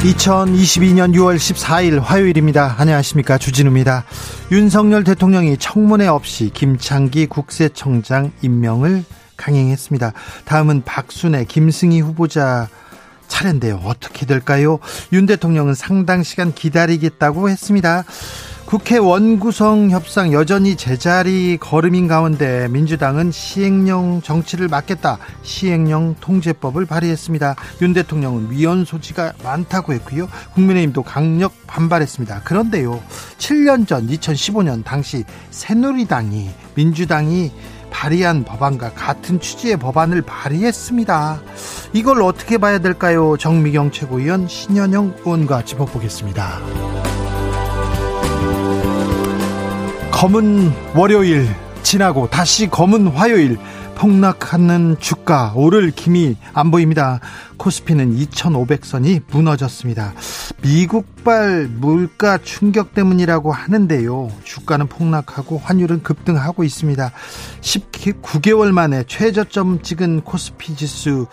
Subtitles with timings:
[0.00, 2.76] 2022년 6월 14일 화요일입니다.
[2.78, 3.38] 안녕하십니까.
[3.38, 4.04] 주진우입니다.
[4.52, 9.04] 윤석열 대통령이 청문회 없이 김창기 국세청장 임명을
[9.36, 10.12] 강행했습니다.
[10.44, 12.68] 다음은 박순애, 김승희 후보자
[13.26, 13.80] 차례인데요.
[13.84, 14.78] 어떻게 될까요?
[15.12, 18.04] 윤 대통령은 상당 시간 기다리겠다고 했습니다.
[18.66, 27.54] 국회 원구성 협상 여전히 제자리 걸음인 가운데 민주당은 시행령 정치를 막겠다 시행령 통제법을 발의했습니다.
[27.82, 30.28] 윤 대통령은 위헌 소지가 많다고 했고요.
[30.54, 32.40] 국민의힘도 강력 반발했습니다.
[32.42, 33.00] 그런데요.
[33.38, 37.52] 7년 전 2015년 당시 새누리당이 민주당이
[37.92, 41.40] 발의한 법안과 같은 취지의 법안을 발의했습니다.
[41.92, 43.36] 이걸 어떻게 봐야 될까요?
[43.38, 47.25] 정미경 최고위원 신현영 의원과 짚어보겠습니다.
[50.26, 51.46] 검은 월요일
[51.84, 53.58] 지나고 다시 검은 화요일
[53.94, 57.20] 폭락하는 주가 오를 김이 안 보입니다.
[57.58, 60.14] 코스피는 2,500선이 무너졌습니다.
[60.62, 64.32] 미국발 물가 충격 때문이라고 하는데요.
[64.42, 67.12] 주가는 폭락하고 환율은 급등하고 있습니다.
[67.60, 71.28] 19개월 만에 최저점 찍은 코스피 지수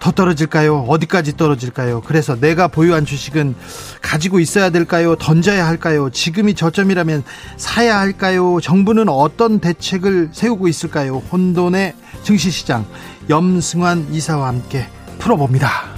[0.00, 0.86] 더 떨어질까요?
[0.88, 2.00] 어디까지 떨어질까요?
[2.00, 3.54] 그래서 내가 보유한 주식은
[4.00, 5.14] 가지고 있어야 될까요?
[5.14, 6.08] 던져야 할까요?
[6.10, 7.22] 지금이 저점이라면
[7.58, 8.58] 사야 할까요?
[8.62, 11.18] 정부는 어떤 대책을 세우고 있을까요?
[11.30, 12.86] 혼돈의 증시시장
[13.28, 14.86] 염승환 이사와 함께
[15.18, 15.90] 풀어봅니다.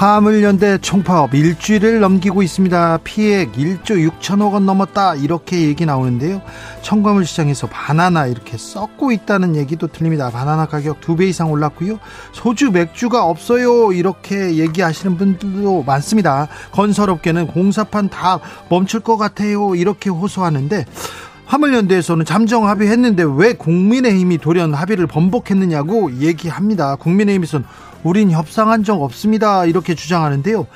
[0.00, 3.00] 화물연대 총파업 일주일을 넘기고 있습니다.
[3.04, 6.40] 피해액 1조 6천억 원 넘었다 이렇게 얘기 나오는데요.
[6.80, 10.30] 청과물 시장에서 바나나 이렇게 썩고 있다는 얘기도 들립니다.
[10.30, 11.98] 바나나 가격 두 배 이상 올랐고요.
[12.32, 16.48] 소주 맥주가 없어요 이렇게 얘기하시는 분들도 많습니다.
[16.72, 18.40] 건설업계는 공사판 다
[18.70, 20.86] 멈출 것 같아요 이렇게 호소하는데
[21.44, 26.96] 화물연대에서는 잠정 합의했는데 왜 국민의힘이 돌연 합의를 번복했느냐고 얘기합니다.
[26.96, 27.66] 국민의힘에서는
[28.02, 29.64] 우린 협상한 적 없습니다.
[29.66, 30.66] 이렇게 주장하는데요.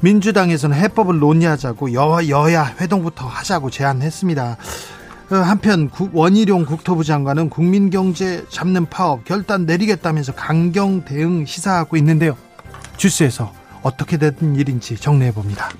[0.00, 4.56] 민주당에서는 해법을 논의하자고 여, 여야 회동부터 하자고 제안했습니다.
[5.30, 12.36] 어, 한편 원희룡 국토부 장관은 국민 경제 잡는 파업 결단 내리겠다면서 강경 대응 시사하고 있는데요.
[12.96, 13.52] 주스에서
[13.82, 15.70] 어떻게 된 일인지 정리해 봅니다.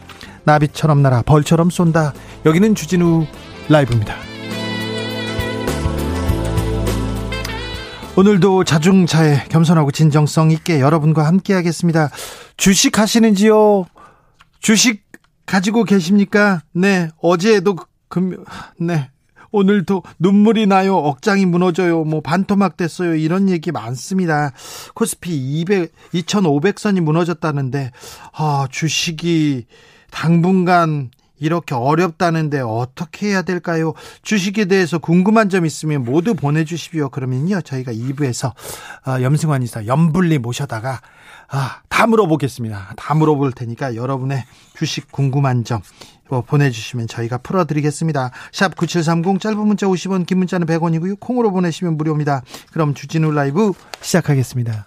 [0.45, 2.15] 나비처럼 날아 벌처럼 쏜다.
[2.47, 3.27] 여기는 주진우
[3.69, 4.34] 라이브입니다.
[8.17, 12.11] 오늘도 자중차에 겸손하고 진정성 있게 여러분과 함께 하겠습니다.
[12.57, 13.87] 주식 하시는지요?
[14.61, 15.03] 주식
[15.47, 16.63] 가지고 계십니까?
[16.73, 17.75] 네, 어제도
[18.09, 18.45] 금,
[18.79, 19.11] 네.
[19.51, 20.97] 오늘도 눈물이 나요.
[20.97, 22.05] 억장이 무너져요.
[22.05, 23.17] 뭐 반토막 됐어요.
[23.17, 24.53] 이런 얘기 많습니다.
[24.95, 27.91] 코스피 200, 2,500선이 무너졌다는데,
[28.33, 29.67] 아, 주식이
[30.11, 33.95] 당분간 이렇게 어렵다는데 어떻게 해야 될까요?
[34.23, 37.09] 주식에 대해서 궁금한 점 있으면 모두 보내주십시오.
[37.09, 38.53] 그러면요, 저희가 2부에서
[39.07, 41.01] 어, 염승환 이사 염불리 모셔다가
[41.49, 42.95] 아, 다 물어보겠습니다.
[42.97, 44.45] 다 물어볼 테니까 여러분의
[44.77, 48.31] 주식 궁금한 점뭐 보내주시면 저희가 풀어드리겠습니다.
[48.53, 51.21] 샵 9730 짧은 문자 50원 긴 문자는 100원이고요.
[51.21, 52.43] 콩으로 보내시면 무료입니다.
[52.73, 54.87] 그럼 주진우 라이브 시작하겠습니다.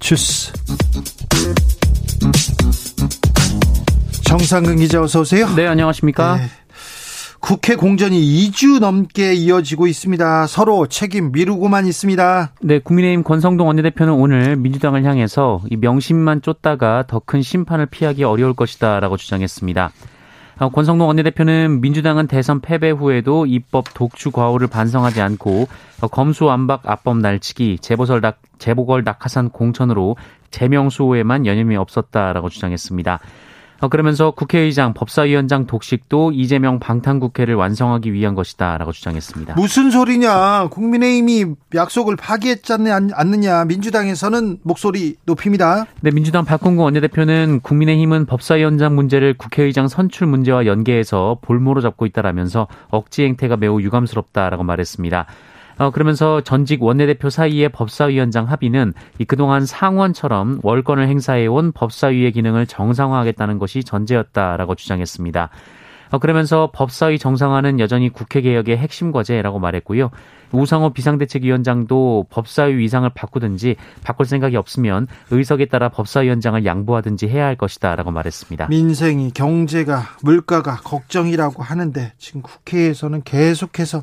[0.00, 0.52] 주스.
[4.24, 5.48] 정상근 기자 어서 오세요.
[5.56, 6.36] 네, 안녕하십니까?
[6.36, 6.42] 네.
[7.40, 10.46] 국회 공전이 2주 넘게 이어지고 있습니다.
[10.48, 12.52] 서로 책임 미루고만 있습니다.
[12.62, 18.54] 네, 국민의힘 권성동 원내대표는 오늘 민주당을 향해서 이 명심만 쫓다가 더 큰 심판을 피하기 어려울
[18.54, 19.92] 것이다라고 주장했습니다.
[20.58, 25.68] 어, 권성동 원내대표는 민주당은 대선 패배 후에도 입법 독주 과오를 반성하지 않고
[26.00, 30.16] 어, 검수완박 압법 날치기 재보설 낙, 재보궐 낙하산 공천으로
[30.50, 33.20] 재명수호에만 여념이 없었다라고 주장했습니다.
[33.80, 39.54] 어, 그러면서 국회의장, 법사위원장 독식도 이재명 방탄국회를 완성하기 위한 것이다라고 주장했습니다.
[39.54, 40.68] 무슨 소리냐?
[40.70, 43.64] 국민의힘이 약속을 파기했지 않느냐?
[43.66, 45.86] 민주당에서는 목소리 높입니다.
[46.00, 53.22] 네, 민주당 박홍구 원내대표는 국민의힘은 법사위원장 문제를 국회의장 선출 문제와 연계해서 볼모로 잡고 있다라면서 억지
[53.24, 55.26] 행태가 매우 유감스럽다라고 말했습니다.
[55.78, 63.58] 어, 그러면서 전직 원내대표 사이의 법사위원장 합의는 이 그동안 상원처럼 월권을 행사해온 법사위의 기능을 정상화하겠다는
[63.58, 65.50] 것이 전제였다라고 주장했습니다.
[66.10, 70.10] 어, 그러면서 법사위 정상화는 여전히 국회 개혁의 핵심 과제라고 말했고요.
[70.52, 78.10] 우상호 비상대책위원장도 법사위 위상을 바꾸든지 바꿀 생각이 없으면 의석에 따라 법사위원장을 양보하든지 해야 할 것이다라고
[78.10, 78.68] 말했습니다.
[78.68, 84.02] 민생이 경제가 물가가 걱정이라고 하는데 지금 국회에서는 계속해서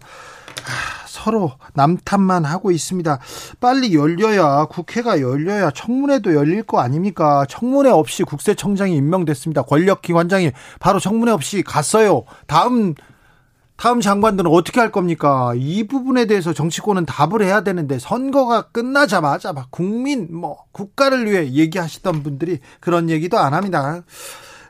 [1.25, 3.19] 서로 남탓만 하고 있습니다.
[3.59, 7.47] 빨리 열려야 국회가 열려야 청문회도 열릴 거 아닙니까?
[7.49, 9.63] 청문회 없이 국세청장이 임명됐습니다.
[9.63, 12.25] 권력기관장이 바로 청문회 없이 갔어요.
[12.45, 12.93] 다음
[13.75, 15.53] 다음 장관들은 어떻게 할 겁니까?
[15.55, 22.21] 이 부분에 대해서 정치권은 답을 해야 되는데 선거가 끝나자마자 막 국민 뭐 국가를 위해 얘기하시던
[22.21, 24.03] 분들이 그런 얘기도 안 합니다.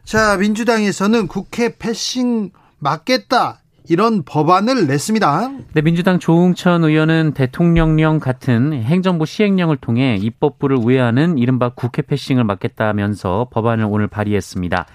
[0.05, 3.59] 자, 민주당에서는 국회 패싱 맞겠다.
[3.89, 5.51] 이런 법안을 냈습니다.
[5.73, 13.49] 네, 민주당 조웅천 의원은 대통령령 같은 행정부 시행령을 통해 입법부를 우회하는 이른바 국회 패싱을 막겠다면서
[13.51, 14.85] 법안을 오늘 발의했습니다.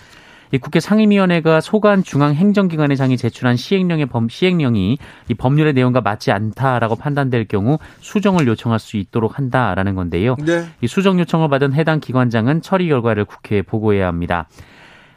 [0.52, 4.98] 이 국회 상임위원회가 소관 중앙 행정기관의 장이 제출한 시행령의 범, 시행령이
[5.28, 10.34] 이 법률의 내용과 맞지 않다라고 판단될 경우 수정을 요청할 수 있도록 한다라는 건데요.
[10.44, 10.64] 네.
[10.80, 14.48] 이 수정 요청을 받은 해당 기관장은 처리 결과를 국회에 보고해야 합니다.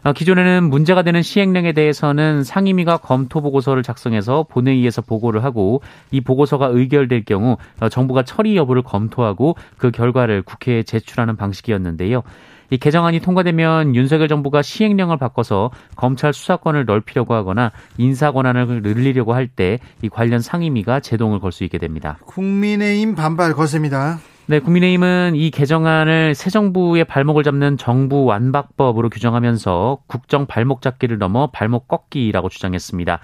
[0.04, 6.68] 어, 기존에는 문제가 되는 시행령에 대해서는 상임위가 검토 보고서를 작성해서 본회의에서 보고를 하고 이 보고서가
[6.68, 12.24] 의결될 경우 어, 정부가 처리 여부를 검토하고 그 결과를 국회에 제출하는 방식이었는데요.
[12.70, 19.48] 이 개정안이 통과되면 윤석열 정부가 시행령을 바꿔서 검찰 수사권을 넓히려고 하거나 인사 권한을 늘리려고 할
[19.56, 22.18] 때 이 관련 상임위가 제동을 걸 수 있게 됩니다.
[22.26, 24.18] 국민의힘 반발 거셉니다.
[24.46, 31.48] 네, 국민의힘은 이 개정안을 새 정부의 발목을 잡는 정부 완박법으로 규정하면서 국정 발목 잡기를 넘어
[31.48, 33.22] 발목 꺾기라고 주장했습니다.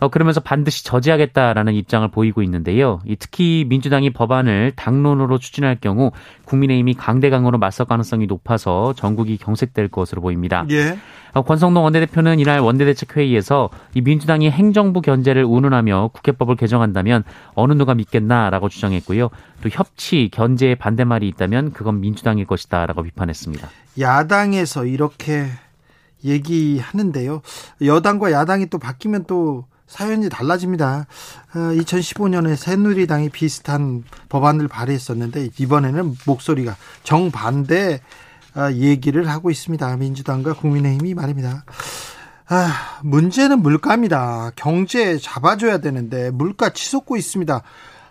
[0.00, 3.00] 어, 그러면서 반드시 저지하겠다라는 입장을 보이고 있는데요.
[3.04, 6.12] 이 특히 민주당이 법안을 당론으로 추진할 경우
[6.44, 10.64] 국민의힘이 강대강으로 맞설 가능성이 높아서 전국이 경색될 것으로 보입니다.
[10.70, 10.96] 예.
[11.32, 17.24] 어, 권성동 원내대표는 이날 원내대책회의에서 이 민주당이 행정부 견제를 운운하며 국회법을 개정한다면
[17.54, 19.30] 어느 누가 믿겠나라고 주장했고요.
[19.62, 23.68] 또 협치, 견제에 반대말이 있다면 그건 민주당일 것이다라고 비판했습니다.
[23.98, 25.46] 야당에서 이렇게
[26.24, 27.42] 얘기하는데요.
[27.82, 31.06] 여당과 야당이 또 바뀌면 또 사연이 달라집니다.
[31.54, 38.00] 2015년에 어, 새누리당이 비슷한 법안을 발의했었는데 이번에는 목소리가 정반대
[38.54, 39.96] 어, 얘기를 하고 있습니다.
[39.96, 41.64] 민주당과 국민의힘이 말입니다.
[42.50, 44.52] 아, 문제는 물가입니다.
[44.56, 47.62] 경제 잡아줘야 되는데 물가 치솟고 있습니다.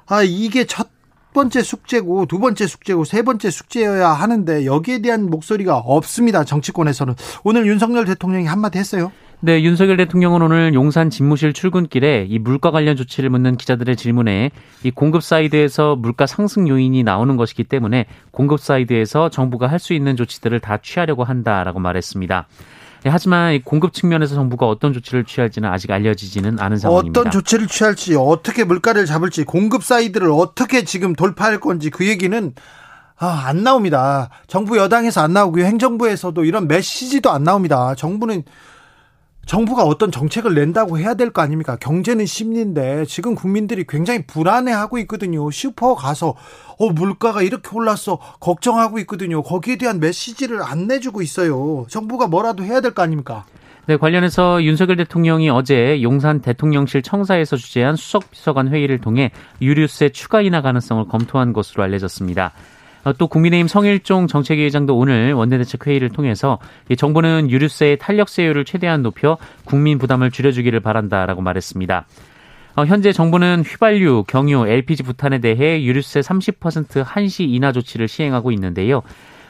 [0.07, 0.89] 아, 이게 첫
[1.33, 6.43] 번째 숙제고 두 번째 숙제고 세 번째 숙제여야 하는데 여기에 대한 목소리가 없습니다.
[6.43, 9.11] 정치권에서는 오늘 윤석열 대통령이 한마디 했어요.
[9.39, 14.49] 네, 윤석열 대통령은 오늘 용산 집무실 출근길에 이 물가 관련 조치를 묻는 기자들의 질문에
[14.83, 20.15] 이 공급 사이드에서 물가 상승 요인이 나오는 것이기 때문에 공급 사이드에서 정부가 할 수 있는
[20.15, 22.47] 조치들을 다 취하려고 한다라고 말했습니다.
[23.03, 27.19] 네, 하지만 공급 측면에서 정부가 어떤 조치를 취할지는 아직 알려지지는 않은 상황입니다.
[27.19, 32.53] 어떤 조치를 취할지, 어떻게 물가를 잡을지, 공급 사이드를 어떻게 지금 돌파할 건지 그 얘기는
[33.19, 34.29] 아, 안 나옵니다.
[34.47, 35.63] 정부 여당에서 안 나오고요.
[35.65, 37.93] 행정부에서도 이런 메시지도 안 나옵니다.
[37.93, 38.43] 정부는
[39.47, 41.77] 정부가 어떤 정책을 낸다고 해야 될 거 아닙니까?
[41.79, 45.49] 경제는 심리인데 지금 국민들이 굉장히 불안해하고 있거든요.
[45.51, 46.35] 슈퍼 가서
[46.77, 49.41] 어 물가가 이렇게 올랐어 걱정하고 있거든요.
[49.41, 51.85] 거기에 대한 메시지를 안 내주고 있어요.
[51.89, 53.45] 정부가 뭐라도 해야 될 거 아닙니까?
[53.85, 60.61] 네, 관련해서 윤석열 대통령이 어제 용산 대통령실 청사에서 주재한 수석비서관 회의를 통해 유류세 추가 인하
[60.61, 62.51] 가능성을 검토한 것으로 알려졌습니다.
[63.03, 66.59] 어, 또 국민의힘 성일종 정책위의장도 오늘 원내대책 회의를 통해서
[66.95, 72.05] 정부는 유류세의 탄력세율을 최대한 높여 국민 부담을 줄여주기를 바란다라고 말했습니다.
[72.77, 79.01] 어, 현재 정부는 휘발유, 경유, LPG 부탄에 대해 유류세 30% 한시 인하 조치를 시행하고 있는데요.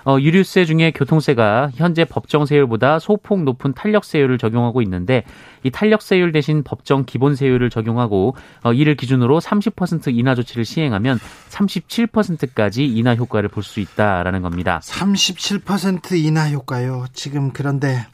[0.07, 5.25] 어, 유류세 중에 교통세가 현재 법정세율보다 소폭 높은 탄력세율을 적용하고 있는데
[5.63, 13.15] 이 탄력세율 대신 법정 기본세율을 적용하고 어, 이를 기준으로 30% 인하 조치를 시행하면 37%까지 인하
[13.15, 14.79] 효과를 볼 수 있다라는 겁니다.
[14.81, 17.05] 37% 인하 효과요.
[17.11, 18.07] 지금 그런데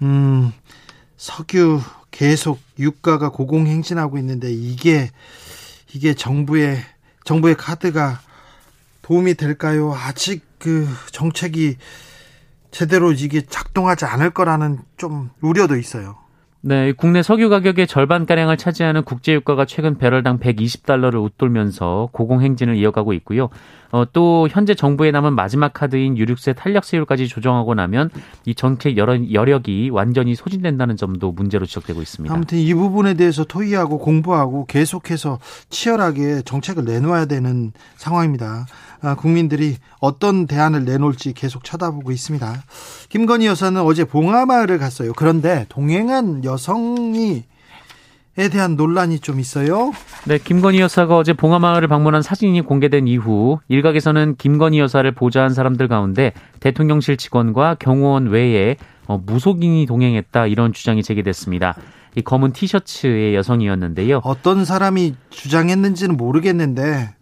[0.00, 0.50] 음
[1.18, 1.78] 석유
[2.10, 5.10] 계속 유가가 고공행진하고 있는데 이게
[5.92, 6.78] 이게 정부의
[7.24, 8.18] 정부의 카드가
[9.02, 9.92] 도움이 될까요?
[9.94, 11.76] 아직 그 정책이
[12.70, 16.16] 제대로 이게 작동하지 않을 거라는 좀 우려도 있어요.
[16.60, 23.48] 네, 국내 석유 가격의 절반가량을 차지하는 국제유가가 최근 배럴당 120달러를 웃돌면서 고공행진을 이어가고 있고요.
[23.90, 28.10] 어, 또 현재 정부에 남은 마지막 카드인 유류세 탄력세율까지 조정하고 나면
[28.44, 32.34] 이 정책 여력이 완전히 소진된다는 점도 문제로 지적되고 있습니다.
[32.34, 35.38] 아무튼 이 부분에 대해서 토의하고 공부하고 계속해서
[35.70, 38.66] 치열하게 정책을 내놓아야 되는 상황입니다.
[39.00, 42.62] 아, 국민들이 어떤 대안을 내놓을지 계속 쳐다보고 있습니다.
[43.08, 45.12] 김건희 여사는 어제 봉하마을을 갔어요.
[45.14, 47.44] 그런데 동행한 여성이
[48.36, 49.90] 에 대한 논란이 좀 있어요.
[50.24, 56.32] 네, 김건희 여사가 어제 봉하마을을 방문한 사진이 공개된 이후 일각에서는 김건희 여사를 보좌한 사람들 가운데
[56.60, 58.76] 대통령실 직원과 경호원 외에
[59.06, 61.74] 어, 무속인이 동행했다 이런 주장이 제기됐습니다.
[62.14, 64.20] 이 검은 티셔츠의 여성이었는데요.
[64.22, 67.17] 어떤 사람이 주장했는지는 모르겠는데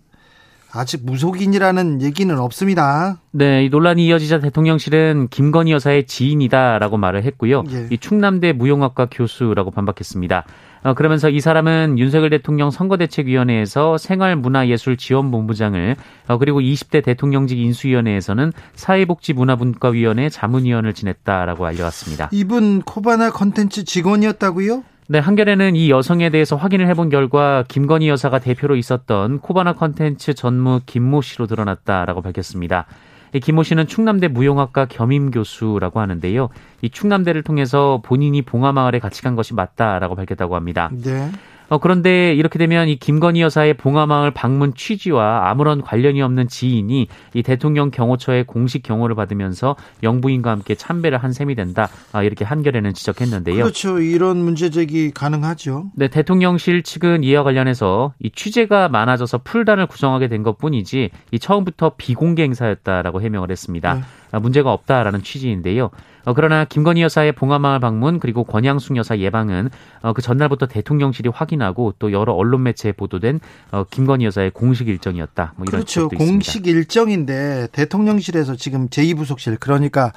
[0.76, 3.20] 아직 무속인이라는 얘기는 없습니다.
[3.32, 7.64] 네, 이 논란이 이어지자 대통령실은 김건희 여사의 지인이다라고 말을 했고요.
[7.70, 7.88] 예.
[7.90, 10.44] 이 충남대 무용학과 교수라고 반박했습니다.
[10.86, 15.96] 어, 그러면서 이 사람은 윤석열 대통령 선거대책위원회에서 생활문화예술지원본부장을
[16.28, 22.28] 어, 그리고 20대 대통령직 인수위원회에서는 사회복지문화분과위원회 자문위원을 지냈다라고 알려왔습니다.
[22.32, 24.84] 이분 코바나 컨텐츠 직원이었다고요?
[25.08, 30.80] 네, 한겨레는 이 여성에 대해서 확인을 해본 결과 김건희 여사가 대표로 있었던 코바나 컨텐츠 전무
[30.84, 32.86] 김모 씨로 드러났다라고 밝혔습니다.
[33.32, 36.48] 이 김모 씨는 충남대 무용학과 겸임 교수라고 하는데요.
[36.82, 40.90] 이 충남대를 통해서 본인이 봉하마을에 같이 간 것이 맞다라고 밝혔다고 합니다.
[40.92, 41.30] 네.
[41.68, 47.42] 어, 그런데 이렇게 되면 이 김건희 여사의 봉화마을 방문 취지와 아무런 관련이 없는 지인이 이
[47.42, 51.88] 대통령 경호처의 공식 경호를 받으면서 영부인과 함께 참배를 한 셈이 된다.
[52.12, 53.56] 아, 이렇게 한겨레는 지적했는데요.
[53.56, 53.98] 그렇죠.
[54.00, 55.90] 이런 문제 제기 가능하죠.
[55.94, 62.42] 네, 대통령실 측은 이와 관련해서 이 취재가 많아져서 풀단을 구성하게 된 것뿐이지 이 처음부터 비공개
[62.44, 63.94] 행사였다라고 해명을 했습니다.
[63.94, 64.00] 네.
[64.32, 65.90] 아, 문제가 없다라는 취지인데요.
[66.26, 69.70] 어, 그러나 김건희 여사의 봉화마을 방문 그리고 권양숙 여사 예방은
[70.02, 73.38] 어, 그 전날부터 대통령실이 확인하고 또 여러 언론 매체에 보도된
[73.70, 75.54] 어, 김건희 여사의 공식 일정이었다.
[75.56, 76.08] 뭐 이런 그렇죠.
[76.08, 76.70] 공식 있습니다.
[76.70, 80.12] 일정인데 대통령실에서 지금 제2부속실 그러니까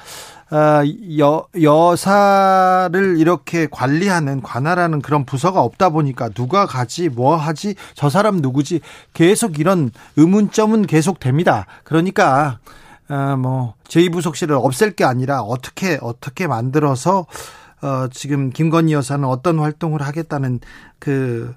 [0.50, 0.82] 어,
[1.20, 8.38] 여, 여사를 이렇게 관리하는 관할하는 그런 부서가 없다 보니까 누가 가지 뭐 하지 저 사람
[8.38, 8.80] 누구지
[9.14, 11.68] 계속 이런 의문점은 계속 됩니다.
[11.84, 12.58] 그러니까
[13.10, 17.26] 어, 뭐 제2부속실을 없앨 게 아니라 어떻게 어떻게 만들어서
[17.82, 20.60] 어, 지금 김건희 여사는 어떤 활동을 하겠다는
[21.00, 21.56] 그,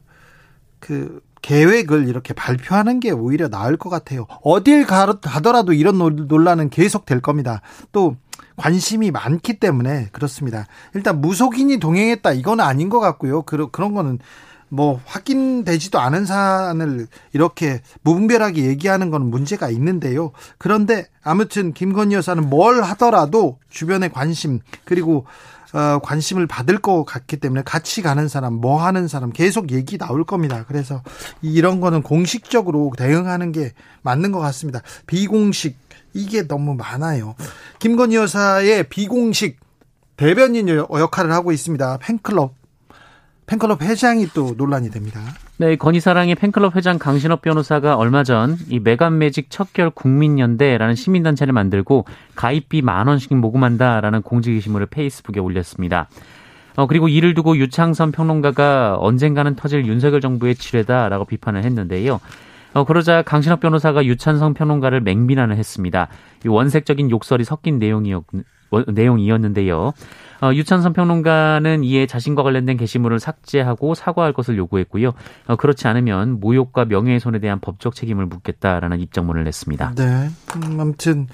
[0.79, 4.27] 그, 계획을 이렇게 발표하는 게 오히려 나을 것 같아요.
[4.43, 7.63] 어딜 가더라도 이런 논란은 계속 될 겁니다.
[7.91, 8.15] 또
[8.57, 10.67] 관심이 많기 때문에 그렇습니다.
[10.95, 13.43] 일단 무속인이 동행했다 이건 아닌 것 같고요.
[13.43, 14.21] 그런 그런 거는
[14.73, 20.33] 뭐 확인되지도 않은 사안을 이렇게 무분별하게 얘기하는 건 문제가 있는데요.
[20.57, 25.27] 그런데 아무튼 김건희 여사는 뭘 하더라도 주변의 관심 그리고
[25.75, 30.25] 어, 관심을 받을 것 같기 때문에 같이 가는 사람, 뭐 하는 사람 계속 얘기 나올
[30.25, 30.65] 겁니다.
[30.67, 31.03] 그래서
[31.43, 34.81] 이런 거는 공식적으로 대응하는 게 맞는 것 같습니다.
[35.07, 35.77] 비공식
[36.15, 37.35] 이게 너무 많아요.
[37.79, 39.61] 김건희 여사의 비공식
[40.17, 41.99] 대변인 역할을 하고 있습니다.
[41.99, 42.62] 팬클럽
[43.53, 45.21] 팬클럽 회장이 또 논란이 됩니다.
[45.59, 52.81] 네, 건희사랑의 팬클럽 회장 강신업 변호사가 얼마 전이 메간 매직 척결 국민연대라는 시민단체를 만들고 가입비
[52.81, 56.09] 만 원씩 모금한다라는 공지 게시물을 페이스북에 올렸습니다.
[56.77, 62.21] 어, 그리고 이를 두고 유창선 평론가가 언젠가는 터질 윤석열 정부의 지뢰다라고 비판을 했는데요.
[62.73, 66.09] 어, 그러자 강신업 변호사가 유찬성 평론가를 맹비난을 했습니다.
[66.47, 68.25] 이 원색적인 욕설이 섞인 내용이었,
[68.89, 69.93] 내용이었는데요.
[70.43, 75.13] 어, 유찬선 평론가는 이에 자신과 관련된 게시물을 삭제하고 사과할 것을 요구했고요.
[75.47, 79.95] 어, 그렇지 않으면 모욕과 명예훼손에 대한 법적 책임을 묻겠다라는 입장문을 냈습니다.
[79.95, 80.31] 네.
[80.57, 81.29] 음, 아무튼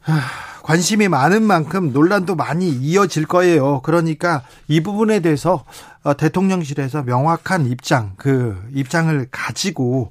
[0.00, 0.20] 하,
[0.64, 3.80] 관심이 많은 만큼 논란도 많이 이어질 거예요.
[3.82, 5.64] 그러니까 이 부분에 대해서
[6.02, 10.10] 어, 대통령실에서 명확한 입장, 그 입장을 가지고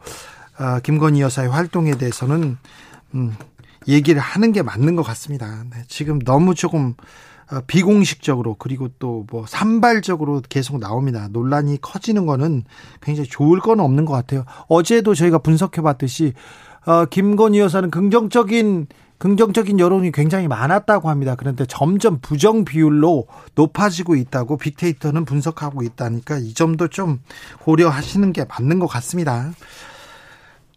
[0.57, 2.57] 어, 김건희 여사의 활동에 대해서는
[3.15, 3.35] 음,
[3.89, 5.65] 얘기를 하는 게 맞는 것 같습니다.
[5.69, 6.95] 네, 지금 너무 조금 어,
[7.67, 11.27] 비공식적으로 그리고 또 뭐 산발적으로 계속 나옵니다.
[11.31, 12.63] 논란이 커지는 거는
[13.01, 14.45] 굉장히 좋을 건 없는 것 같아요.
[14.67, 16.33] 어제도 저희가 분석해 봤듯이
[16.85, 18.87] 어, 김건희 여사는 긍정적인
[19.19, 21.35] 긍정적인 여론이 굉장히 많았다고 합니다.
[21.35, 27.19] 그런데 점점 부정 비율로 높아지고 있다고 빅데이터는 분석하고 있다니까 이 점도 좀
[27.59, 29.51] 고려하시는 게 맞는 것 같습니다.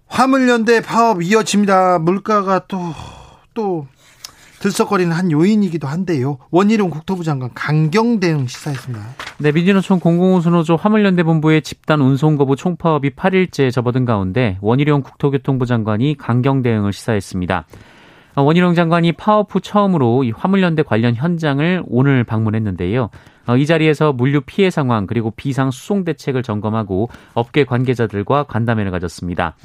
[0.09, 1.99] 화물연대 파업 이어집니다.
[2.01, 2.79] 물가가 또,
[3.55, 3.87] 또,
[4.65, 6.39] 들썩거리는 한 요인이기도 한데요.
[6.51, 9.05] 원희룡 국토부 장관 강경 대응 시사했습니다.
[9.37, 16.17] 네, 민주노총 공공운수노조 화물연대 본부의 집단 운송 거부 총파업이 8일째 접어든 가운데 원희룡 국토교통부 장관이
[16.17, 17.67] 강경 대응을 시사했습니다.
[18.37, 23.11] 어, 원희룡 장관이 파업 후 처음으로 이 화물연대 관련 현장을 오늘 방문했는데요.
[23.47, 29.57] 어, 이 자리에서 물류 피해 상황 그리고 비상 수송 대책을 점검하고 업계 관계자들과 간담회를 가졌습니다.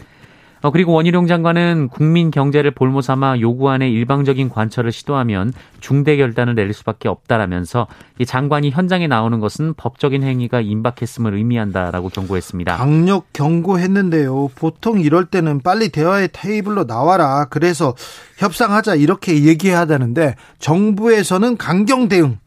[0.61, 6.73] 어, 그리고 원희룡 장관은 국민 경제를 볼모 삼아 요구안의 일방적인 관철을 시도하면 중대 결단을 내릴
[6.73, 7.87] 수밖에 없다라면서
[8.19, 12.75] 이 장관이 현장에 나오는 것은 법적인 행위가 임박했음을 의미한다라고 경고했습니다.
[12.75, 14.49] 강력 경고했는데요.
[14.55, 17.45] 보통 이럴 때는 빨리 대화의 테이블로 나와라.
[17.49, 17.95] 그래서
[18.37, 22.39] 협상하자 이렇게 얘기해야 되는데 정부에서는 강경 대응,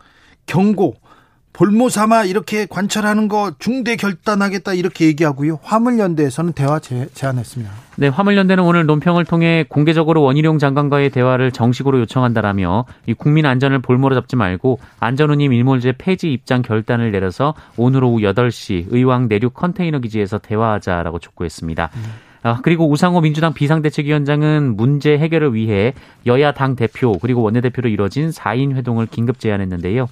[0.47, 0.97] 경고,
[1.53, 5.59] 볼모 삼아 이렇게 관철하는 거 중대 결단하겠다 이렇게 얘기하고요.
[5.63, 7.71] 화물연대에서는 대화 제, 제안했습니다.
[7.97, 14.15] 네, 화물연대는 오늘 논평을 통해 공개적으로 원희룡 장관과의 대화를 정식으로 요청한다라며 이 국민 안전을 볼모로
[14.15, 20.39] 잡지 말고 안전운임 일몰제 폐지 입장 결단을 내려서 오늘 오후 8시 의왕 내륙 컨테이너 기지에서
[20.39, 21.91] 대화하자라고 촉구했습니다.
[21.95, 22.03] 음.
[22.45, 25.95] 아, 그리고 우상호 민주당 비상대책위원장은 문제 해결을 위해
[26.27, 30.09] 여야 당 대표 그리고 원내대표로 이뤄진 4인 회동을 긴급 제안했는데요.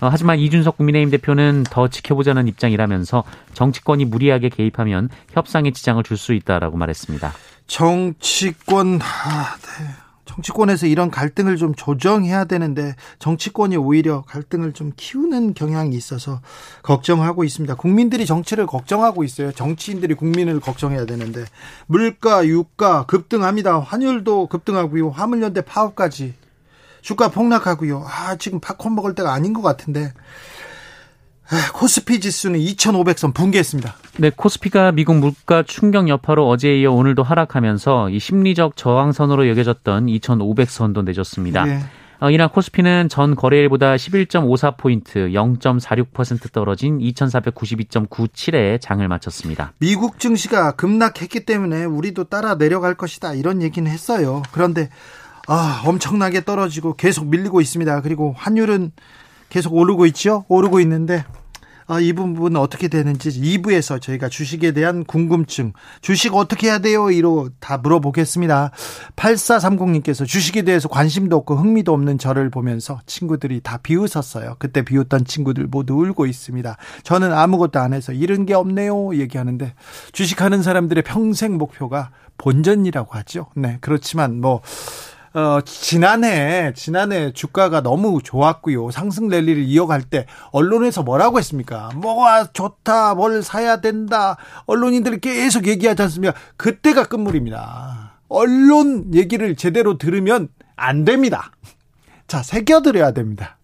[0.00, 6.34] 어, 하지만 이준석 국민의힘 대표는 더 지켜보자는 입장이라면서 정치권이 무리하게 개입하면 협상에 지장을 줄 수
[6.34, 7.32] 있다라고 말했습니다.
[7.66, 9.86] 정치권 아, 네.
[10.26, 16.40] 정치권에서 이런 갈등을 좀 조정해야 되는데 정치권이 오히려 갈등을 좀 키우는 경향이 있어서
[16.82, 17.74] 걱정하고 있습니다.
[17.74, 19.50] 국민들이 정치를 걱정하고 있어요.
[19.50, 21.44] 정치인들이 국민을 걱정해야 되는데
[21.86, 23.80] 물가, 유가 급등합니다.
[23.80, 25.10] 환율도 급등하고요.
[25.10, 26.34] 화물연대 파업까지
[27.02, 28.04] 주가 폭락하고요.
[28.06, 30.12] 아, 지금 팝콘 먹을 때가 아닌 것 같은데.
[31.52, 33.94] 아, 코스피 지수는 2,500선 붕괴했습니다.
[34.18, 41.04] 네, 코스피가 미국 물가 충격 여파로 어제에 이어 오늘도 하락하면서 이 심리적 저항선으로 여겨졌던 2,500선도
[41.04, 41.64] 내줬습니다.
[41.64, 41.80] 네.
[42.20, 49.72] 어, 이날 코스피는 전 거래일보다 11.54포인트 0.46% 떨어진 2,492.97에 장을 마쳤습니다.
[49.78, 54.42] 미국 증시가 급락했기 때문에 우리도 따라 내려갈 것이다 이런 얘기는 했어요.
[54.52, 54.90] 그런데
[55.52, 58.02] 아, 엄청나게 떨어지고 계속 밀리고 있습니다.
[58.02, 58.92] 그리고 환율은
[59.48, 60.44] 계속 오르고 있죠?
[60.46, 61.24] 오르고 있는데
[61.88, 65.72] 아, 이 부분 어떻게 되는지 2부에서 저희가 주식에 대한 궁금증,
[66.02, 67.10] 주식 어떻게 해야 돼요?
[67.10, 68.70] 이로 다 물어보겠습니다.
[69.16, 74.54] 8430님께서 주식에 대해서 관심도 없고 흥미도 없는 저를 보면서 친구들이 다 비웃었어요.
[74.60, 76.76] 그때 비웃던 친구들 모두 울고 있습니다.
[77.02, 79.16] 저는 아무것도 안 해서 잃은 게 없네요.
[79.16, 79.74] 얘기하는데
[80.12, 83.48] 주식하는 사람들의 평생 목표가 본전이라고 하죠.
[83.56, 84.62] 네, 그렇지만 뭐
[85.32, 88.90] 어, 지난해, 지난해 주가가 너무 좋았고요.
[88.90, 91.90] 상승 랠리를 이어갈 때 언론에서 뭐라고 했습니까?
[91.94, 94.36] 뭐가 좋다, 뭘 사야 된다.
[94.66, 96.34] 언론인들이 계속 얘기하지 않습니까?
[96.56, 98.18] 그때가 끝물입니다.
[98.28, 101.52] 언론 얘기를 제대로 들으면 안 됩니다.
[102.26, 103.56] 자, 새겨드려야 됩니다.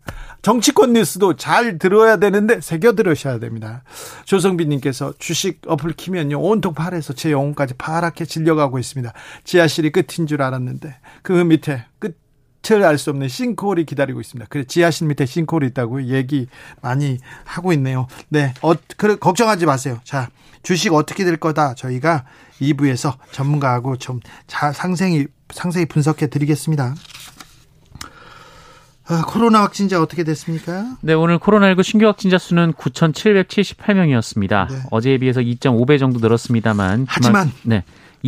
[0.47, 3.83] 정치권 뉴스도 잘 들어야 되는데 새겨 들으셔야 됩니다.
[4.27, 9.13] 조성빈님께서 주식 어플 키면요 온통 파래서 제 영혼까지 파랗게 질려가고 있습니다.
[9.43, 12.17] 지하실이 끝인 줄 알았는데 그 밑에 끝.
[12.71, 14.47] 을 알 수 없는 싱크홀이 기다리고 있습니다.
[14.49, 16.47] 그래 지하실 밑에 싱크홀이 있다고 얘기
[16.81, 18.07] 많이 하고 있네요.
[18.29, 20.01] 네, 어, 그래 걱정하지 마세요.
[20.05, 20.31] 자,
[20.63, 22.25] 주식 어떻게 될 거다 저희가
[22.61, 26.95] 2부에서 전문가하고 좀 자, 상생히 상세히 분석해 드리겠습니다.
[29.09, 30.97] 아, 코로나 확진자 어떻게 됐습니까?
[31.01, 34.69] 네, 오늘 코로나19 신규 확진자 수는 9,778명이었습니다.
[34.69, 34.77] 네.
[34.91, 37.07] 어제에 비해서 2.5배 정도 늘었습니다만.
[37.09, 37.85] 하지만, 네.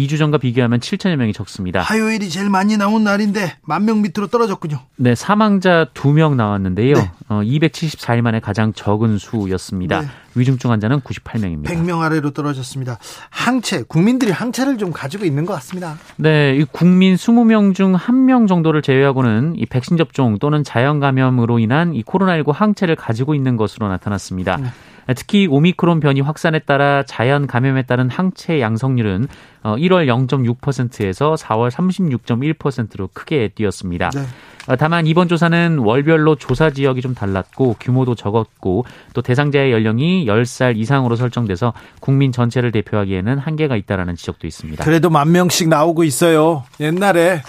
[0.07, 1.81] 2주 전과 비교하면 7천여 명이 적습니다.
[1.81, 4.81] 화요일이 제일 많이 나온 날인데 만 명 밑으로 떨어졌군요.
[4.97, 6.95] 네, 사망자 2명 나왔는데요.
[6.95, 7.11] 네.
[7.29, 10.01] 어, 274일 만에 가장 적은 수였습니다.
[10.03, 10.07] 네.
[10.35, 11.65] 위중증 환자는 98명입니다.
[11.65, 12.99] 100명 아래로 떨어졌습니다.
[13.31, 15.97] 항체, 국민들이 항체를 좀 가지고 있는 것 같습니다.
[16.17, 21.95] 네, 이 국민 20명 중 1명 정도를 제외하고는 이 백신 접종 또는 자연 감염으로 인한
[21.95, 24.59] 이 코로나19 항체를 가지고 있는 것으로 나타났습니다.
[24.59, 24.69] 네.
[25.15, 29.29] 특히 오미크론 변이 확산에 따라 자연 감염에 따른 항체 양성률은
[29.63, 34.11] 1월 어, 0.6%에서 4월 36.1%로 크게 뛰었습니다.
[34.11, 34.21] 네.
[34.69, 40.77] 어, 다만 이번 조사는 월별로 조사 지역이 좀 달랐고 규모도 적었고 또 대상자의 연령이 10살
[40.77, 44.85] 이상으로 설정돼서 국민 전체를 대표하기에는 한계가 있다라는 지적도 있습니다.
[44.85, 46.65] 그래도 만 명씩 나오고 있어요.
[46.81, 47.43] 옛날에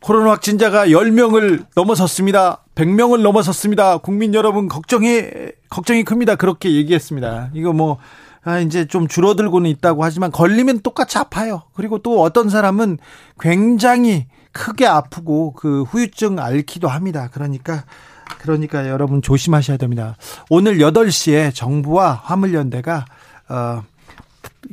[0.00, 2.64] 코로나 확진자가 10명을 넘어섰습니다.
[2.74, 3.98] 100명을 넘어섰습니다.
[3.98, 5.22] 국민 여러분 걱정이
[5.68, 6.36] 걱정이 큽니다.
[6.36, 7.50] 그렇게 얘기했습니다.
[7.54, 7.98] 이거 뭐
[8.42, 11.62] 아, 이제 좀 줄어들고는 있다고 하지만 걸리면 똑같이 아파요.
[11.74, 12.98] 그리고 또 어떤 사람은
[13.38, 17.28] 굉장히 크게 아프고 그 후유증 앓기도 합니다.
[17.30, 17.84] 그러니까
[18.38, 20.16] 그러니까 여러분 조심하셔야 됩니다.
[20.48, 23.04] 오늘 8시에 정부와 화물연대가
[23.48, 23.82] 어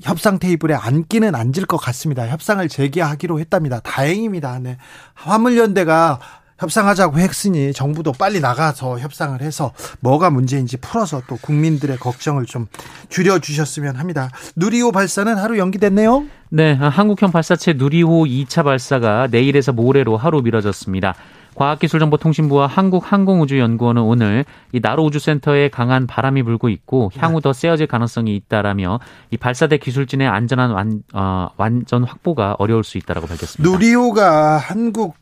[0.04, 2.28] 협상 테이블에 앉기는 앉을 것 같습니다.
[2.28, 3.80] 협상을 재개하기로 했답니다.
[3.80, 4.60] 다행입니다.
[4.60, 4.78] 네.
[5.14, 6.20] 화물연대가
[6.60, 12.68] 협상하자고 했으니 정부도 빨리 나가서 협상을 해서 뭐가 문제인지 풀어서 또 국민들의 걱정을 좀
[13.10, 14.30] 줄여주셨으면 합니다.
[14.56, 16.26] 누리호 발사는 하루 연기됐네요.
[16.50, 21.14] 네, 한국형 발사체 누리호 2차 발사가 내일에서 모레로 하루 미뤄졌습니다.
[21.58, 29.00] 과학기술정보통신부와 한국항공우주연구원은 오늘 이 나로 우주센터에 강한 바람이 불고 있고 향후 더 세어질 가능성이 있다라며
[29.32, 33.70] 이 발사대 기술진의 안전한 완, 어, 완전 확보가 어려울 수 있다라고 밝혔습니다.
[33.70, 35.16] 누리호가 한국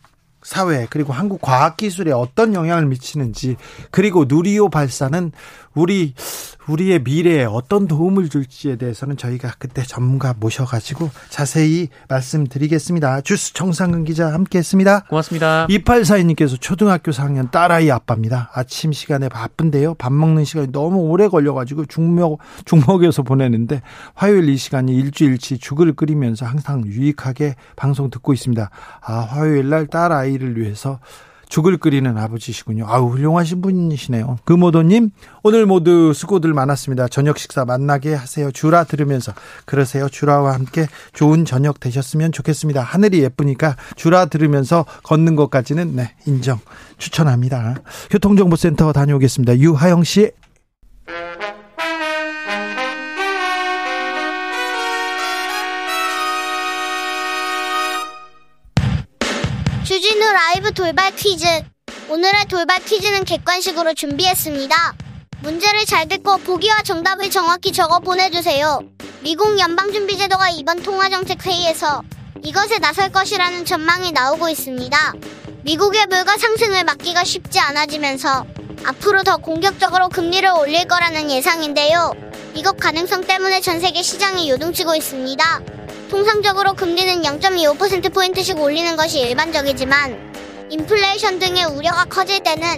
[0.43, 3.55] 사회 그리고 한국 과학 기술에 어떤 영향을 미치는지
[3.89, 5.31] 그리고 누리호 발사는
[5.75, 6.13] 우리
[6.67, 13.21] 우리의 미래에 어떤 도움을 줄지에 대해서는 저희가 그때 전문가 모셔가지고 자세히 말씀드리겠습니다.
[13.21, 15.05] 주스 정상근 기자 함께했습니다.
[15.09, 15.67] 고맙습니다.
[15.67, 18.49] 2842님께서 초등학교 4학년 딸아이 아빠입니다.
[18.53, 19.95] 아침 시간에 바쁜데요.
[19.95, 23.81] 밥 먹는 시간이 너무 오래 걸려가지고 중먹 중먹여서 보내는데
[24.15, 28.69] 화요일 이 시간이 일주일치 죽을 끓이면서 항상 유익하게 방송 듣고 있습니다.
[29.01, 30.99] 아 화요일 날 딸아이를 위해서
[31.47, 32.85] 죽을 끓이는 아버지시군요.
[32.87, 34.39] 아우 훌륭하신 분이시네요.
[34.45, 35.11] 금오도님
[35.43, 37.07] 오늘 모두 수고들 많았습니다.
[37.07, 38.51] 저녁 식사 만나게 하세요.
[38.51, 39.33] 주라 들으면서
[39.65, 40.09] 그러세요.
[40.09, 42.81] 주라와 함께 좋은 저녁 되셨으면 좋겠습니다.
[42.81, 46.59] 하늘이 예쁘니까 주라 들으면서 걷는 것까지는 네 인정
[46.97, 47.75] 추천합니다.
[48.09, 49.57] 교통정보센터 다녀오겠습니다.
[49.59, 50.31] 유하영 씨.
[60.75, 61.45] 돌발 퀴즈.
[62.09, 64.75] 오늘의 돌발 퀴즈는 객관식으로 준비했습니다.
[65.39, 68.81] 문제를 잘 듣고 보기와 정답을 정확히 적어 보내주세요.
[69.21, 72.03] 미국 연방준비제도가 이번 통화정책회의에서
[72.43, 75.13] 이것에 나설 것이라는 전망이 나오고 있습니다.
[75.63, 78.45] 미국의 물가 상승을 막기가 쉽지 않아지면서
[78.83, 82.11] 앞으로 더 공격적으로 금리를 올릴 거라는 예상인데요.
[82.53, 85.61] 이것 가능성 때문에 전 세계 시장이 요동치고 있습니다.
[86.09, 90.34] 통상적으로 금리는 0.25%포인트씩 올리는 것이 일반적이지만
[90.69, 92.77] 인플레이션 등의 우려가 커질 때는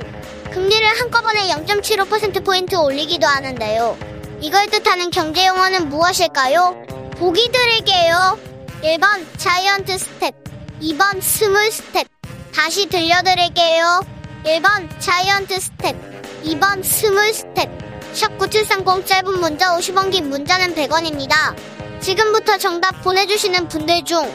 [0.52, 3.98] 금리를 한꺼번에 0.75%포인트 올리기도 하는데요.
[4.42, 6.76] 이걸 뜻하는 경제 용어는 무엇일까요?
[7.18, 8.38] 보기 드릴게요.
[8.84, 10.36] 1번 자이언트 스텝,
[10.82, 12.08] 2번 스몰 스텝.
[12.54, 14.06] 다시 들려드릴게요.
[14.46, 15.96] 1번 자이언트 스텝,
[16.44, 17.88] 2번 스몰 스텝.
[18.14, 21.56] 샵9730 짧은 문자 50원 긴 문자는 100원입니다.
[22.00, 24.28] 지금부터 정답 보내주시는 분들 중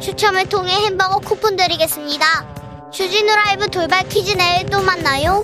[0.00, 2.57] 추첨을 통해 햄버거 쿠폰 드리겠습니다.
[2.90, 5.42] 주진우 라이브 돌발 퀴즈 내일 또 만나요.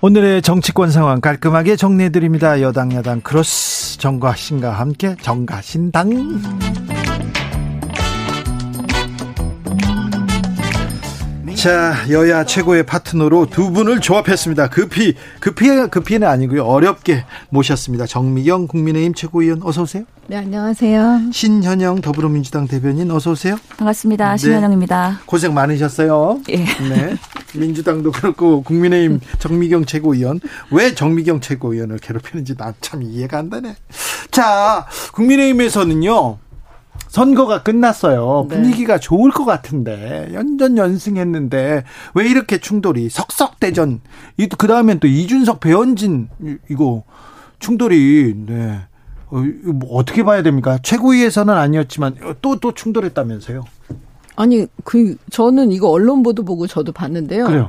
[0.00, 2.60] 오늘의 정치권 상황 깔끔하게 정리해드립니다.
[2.60, 6.93] 여당 야당 크로스 정가신과 함께 정가신당.
[11.64, 14.68] 자, 여야 최고의 파트너로 두 분을 조합했습니다.
[14.68, 16.62] 급히, 급히, 급히는 아니고요.
[16.62, 18.04] 어렵게 모셨습니다.
[18.04, 20.04] 정미경 국민의힘 최고위원 어서오세요.
[20.26, 21.30] 네, 안녕하세요.
[21.32, 23.56] 신현영 더불어민주당 대변인 어서오세요.
[23.78, 24.32] 반갑습니다.
[24.32, 24.36] 네.
[24.36, 25.20] 신현영입니다.
[25.24, 26.42] 고생 많으셨어요.
[26.50, 26.56] 예.
[26.56, 27.16] 네.
[27.54, 30.40] 민주당도 그렇고 국민의힘 정미경 최고위원.
[30.70, 33.74] 왜 정미경 최고위원을 괴롭히는지 난 참 이해가 안 되네.
[34.30, 36.38] 자, 국민의힘에서는요.
[37.14, 38.48] 선거가 끝났어요.
[38.48, 38.56] 네.
[38.56, 44.00] 분위기가 좋을 것 같은데 연전 연승했는데 왜 이렇게 충돌이 석석대전
[44.58, 46.28] 그 다음엔 또 이준석 배현진
[46.68, 47.04] 이거
[47.60, 48.80] 충돌이 네.
[49.28, 50.80] 어, 뭐 어떻게 봐야 됩니까?
[50.82, 53.64] 최고위에서는 아니었지만 또또 충돌했다면서요?
[54.34, 57.46] 아니 그 저는 이거 언론 보도 보고 저도 봤는데요.
[57.46, 57.68] 그래요.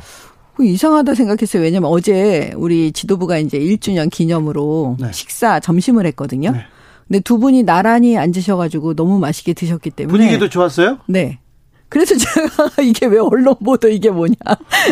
[0.56, 1.62] 그 이상하다 생각했어요.
[1.62, 5.12] 왜냐면 어제 우리 지도부가 이제 1주년 기념으로 네.
[5.12, 6.50] 식사 점심을 했거든요.
[6.50, 6.66] 네.
[7.08, 11.00] 근데 두 분이 나란히 앉으셔가지고 너무 맛있게 드셨기 때문에 분위기도 좋았어요?
[11.08, 11.40] 네.
[11.88, 14.34] 그래서 제가 이게 왜 언론 보도 이게 뭐냐?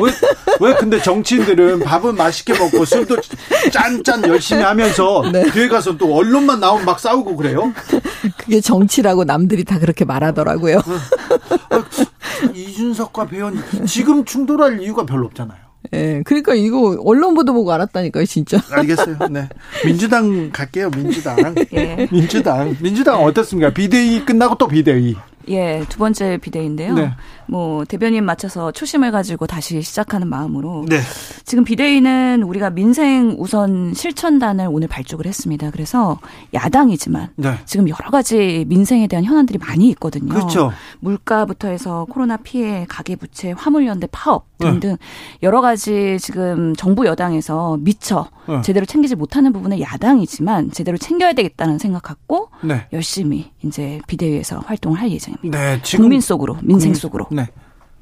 [0.01, 0.11] 왜,
[0.69, 3.17] 왜 근데 정치인들은 밥은 맛있게 먹고 술도
[3.71, 5.49] 짠짠 열심히 하면서 네.
[5.51, 7.73] 뒤에 가서 또 언론만 나오면 막 싸우고 그래요?
[8.37, 10.81] 그게 정치라고 남들이 다 그렇게 말하더라고요.
[11.69, 11.83] 아,
[12.53, 15.62] 이준석과 배현 지금 충돌할 이유가 별로 없잖아요.
[15.91, 18.59] 예, 그러니까 이거 언론 보도 보고 알았다니까요, 진짜.
[18.71, 19.17] 알겠어요.
[19.29, 19.49] 네.
[19.85, 21.53] 민주당 갈게요, 민주당.
[21.73, 22.07] 예.
[22.11, 22.75] 민주당.
[22.79, 23.71] 민주당 어떻습니까?
[23.71, 25.15] 비대위 끝나고 또 비대위.
[25.49, 26.93] 예, 두 번째 비대위인데요.
[26.93, 27.11] 네.
[27.47, 30.99] 뭐 대변인 맞춰서 초심을 가지고 다시 시작하는 마음으로 네.
[31.43, 35.71] 지금 비대위는 우리가 민생 우선 실천단을 오늘 발족을 했습니다.
[35.71, 36.19] 그래서
[36.53, 37.55] 야당이지만 네.
[37.65, 40.33] 지금 여러 가지 민생에 대한 현안들이 많이 있거든요.
[40.33, 40.71] 그렇죠.
[40.99, 44.97] 물가부터 해서 코로나 피해, 가계 부채, 화물 연대 파업 등등 네.
[45.43, 48.61] 여러 가지 지금 정부 여당에서 미처 네.
[48.61, 52.87] 제대로 챙기지 못하는 부분은 야당이지만 제대로 챙겨야 되겠다는 생각 갖고 네.
[52.93, 55.59] 열심히 이제 비대위에서 활동을 할 예정 입니다.
[55.59, 57.27] 네, 국민 속으로 민생 국민, 속으로.
[57.31, 57.47] 네.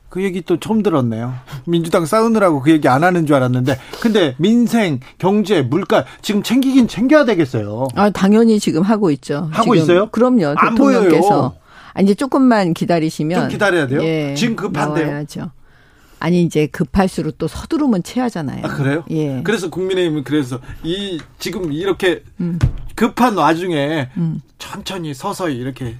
[0.09, 1.33] 그 얘기 또 처음 들었네요.
[1.65, 3.79] 민주당 싸우느라고 그 얘기 안 하는 줄 알았는데.
[4.01, 7.87] 근데 민생, 경제, 물가 지금 챙기긴 챙겨야 되겠어요.
[7.95, 9.47] 아, 당연히 지금 하고 있죠.
[9.51, 10.09] 하고 있어요?
[10.09, 10.55] 그럼요.
[10.61, 11.55] 대통령께서.
[11.93, 13.39] 아, 이제 조금만 기다리시면.
[13.39, 14.03] 좀 기다려야 돼요?
[14.03, 15.05] 예, 지금 급한데요?
[15.07, 15.51] 나와야죠.
[16.19, 18.63] 아니 이제 급할수록 또 서두르면 체하잖아요.
[18.63, 19.03] 아 그래요?
[19.09, 19.41] 예.
[19.43, 22.59] 그래서 국민의힘은 그래서 이 지금 이렇게 음.
[22.93, 24.39] 급한 와중에 음.
[24.59, 25.95] 천천히 서서히 이렇게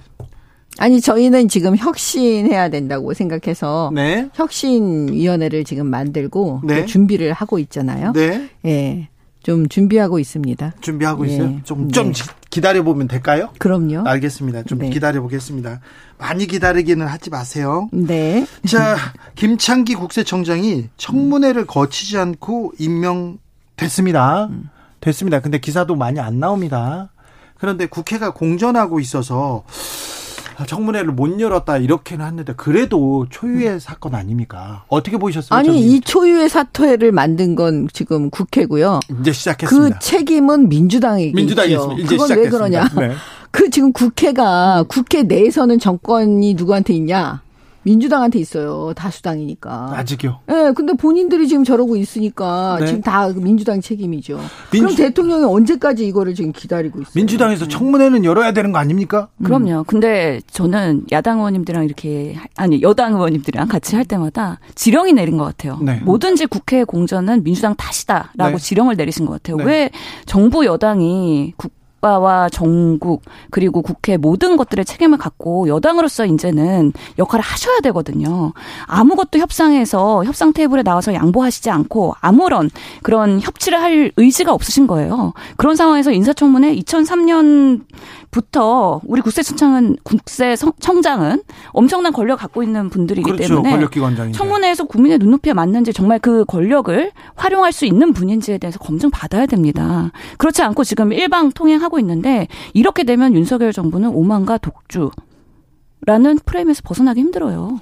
[0.78, 4.28] 아니 저희는 지금 혁신해야 된다고 생각해서 네.
[4.34, 6.86] 혁신위원회를 지금 만들고 네.
[6.86, 8.12] 준비를 하고 있잖아요.
[8.12, 8.48] 네.
[8.64, 9.08] 예.
[9.42, 10.74] 좀 준비하고 있습니다.
[10.80, 11.32] 준비하고 예.
[11.32, 11.60] 있어요?
[11.64, 11.92] 좀, 네.
[11.92, 12.12] 좀
[12.48, 13.50] 기다려 보면 될까요?
[13.58, 14.06] 그럼요.
[14.06, 14.62] 알겠습니다.
[14.64, 14.90] 좀 네.
[14.90, 15.80] 기다려 보겠습니다.
[16.18, 17.88] 많이 기다리기는 하지 마세요.
[17.92, 18.46] 네.
[18.66, 18.96] 자,
[19.34, 24.46] 김창기 국세청장이 청문회를 거치지 않고 임명됐습니다.
[24.46, 24.68] 음.
[25.00, 25.40] 됐습니다.
[25.40, 27.10] 근데 기사도 많이 안 나옵니다.
[27.58, 30.21] 그런데 국회가 공전하고 있어서 아,
[30.66, 33.78] 청문회를 못 열었다 이렇게는 했는데 그래도 초유의 음.
[33.78, 34.84] 사건 아닙니까?
[34.88, 35.58] 어떻게 보셨어요?
[35.58, 39.00] 아니 이 초유의 사퇴를 만든 건 지금 국회고요.
[39.20, 39.98] 이제 시작했습니다.
[39.98, 41.72] 그 책임은 민주당에게 민주당이.
[41.72, 42.40] 이제 그건 시작했습니다.
[42.40, 42.88] 왜 그러냐?
[42.98, 43.14] 네.
[43.50, 47.42] 그 지금 국회가 국회 내에서는 정권이 누구한테 있냐?
[47.82, 48.92] 민주당한테 있어요.
[48.94, 49.92] 다수당이니까.
[49.94, 50.40] 아직요?
[50.48, 52.86] 예, 네, 근데 본인들이 지금 저러고 있으니까 네.
[52.86, 54.38] 지금 다 민주당 책임이죠.
[54.70, 54.94] 민주...
[54.94, 57.12] 그럼 대통령이 언제까지 이거를 지금 기다리고 있어요?
[57.14, 59.28] 민주당에서 청문회는 열어야 되는 거 아닙니까?
[59.38, 59.44] 음.
[59.44, 59.84] 그럼요.
[59.84, 65.78] 근데 저는 야당 의원님들이랑 이렇게 아니 여당 의원님들이랑 같이 할 때마다 지령이 내린 것 같아요.
[65.82, 66.00] 네.
[66.04, 68.58] 뭐든지 국회 공전은 민주당 탓이다라고 네.
[68.58, 69.56] 지령을 내리신 것 같아요.
[69.56, 69.64] 네.
[69.64, 69.90] 왜
[70.26, 77.78] 정부 여당이 국 국가와 정국 그리고 국회 모든 것들의 책임을 갖고 여당으로서 이제는 역할을 하셔야
[77.80, 78.52] 되거든요.
[78.86, 82.70] 아무것도 협상에서 협상 테이블에 나와서 양보하시지 않고 아무런
[83.02, 85.32] 그런 협치를 할 의지가 없으신 거예요.
[85.56, 87.82] 그런 상황에서 인사청문회 2003년
[88.32, 93.62] 부터 우리 국세청장은 국세청장은 엄청난 권력 갖고 있는 분들이기 그렇죠.
[93.62, 99.44] 때문에 청문회에서 국민의 눈높이에 맞는지 정말 그 권력을 활용할 수 있는 분인지에 대해서 검증 받아야
[99.44, 100.10] 됩니다.
[100.38, 107.80] 그렇지 않고 지금 일방 통행하고 있는데 이렇게 되면 윤석열 정부는 오만과 독주라는 프레임에서 벗어나기 힘들어요.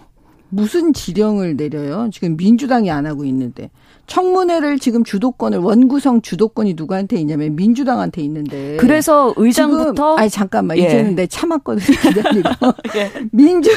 [0.52, 2.10] 무슨 지령을 내려요?
[2.12, 3.70] 지금 민주당이 안 하고 있는데.
[4.08, 8.76] 청문회를 지금 주도권을 원구성 주도권이 누구한테 있냐면 민주당한테 있는데.
[8.78, 10.86] 그래서 의장부터 아니 잠깐만 예.
[10.86, 11.84] 이제는 내 참았거든요.
[12.96, 13.12] 예.
[13.30, 13.70] 민주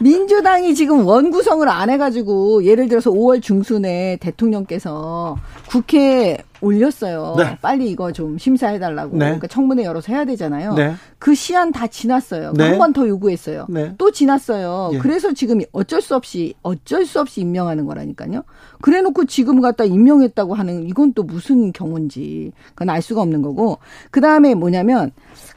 [0.00, 5.36] 민주당이 지금 원구성을 안 해 가지고 예를 들어서 5월 중순에 대통령께서
[5.68, 7.34] 국회 올렸어요.
[7.36, 7.58] 네.
[7.60, 9.16] 빨리 이거 좀 심사해달라고.
[9.16, 9.26] 네.
[9.26, 10.74] 그러니까 청문회 열어서 해야 되잖아요.
[10.74, 10.94] 네.
[11.18, 12.52] 그 시한 다 지났어요.
[12.56, 12.70] 네.
[12.70, 13.66] 한번 더 요구했어요.
[13.68, 13.94] 네.
[13.98, 14.90] 또 지났어요.
[14.94, 14.98] 예.
[14.98, 18.44] 그래서 지금 어쩔 수 없이 어쩔 수 없이 임명하는 거라니까요.
[18.80, 23.78] 그래놓고 지금 갖다 임명했다고 하는 이건 또 무슨 경우인지 그건 알 수가 없는 거고.
[24.10, 25.10] 그 다음에 뭐냐면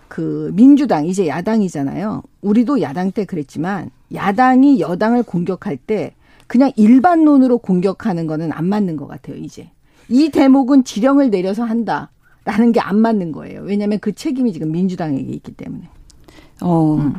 [0.07, 2.23] 그 민주당 이제 야당이잖아요.
[2.41, 6.15] 우리도 야당 때 그랬지만 야당이 여당을 공격할 때
[6.47, 9.37] 그냥 일반론으로 공격하는 거는 안 맞는 것 같아요.
[9.37, 9.69] 이제.
[10.09, 13.61] 이 대목은 지령을 내려서 한다라는 게 안 맞는 거예요.
[13.63, 15.89] 왜냐하면 그 책임이 지금 민주당에게 있기 때문에.
[16.61, 16.95] 어.
[16.95, 17.13] 음.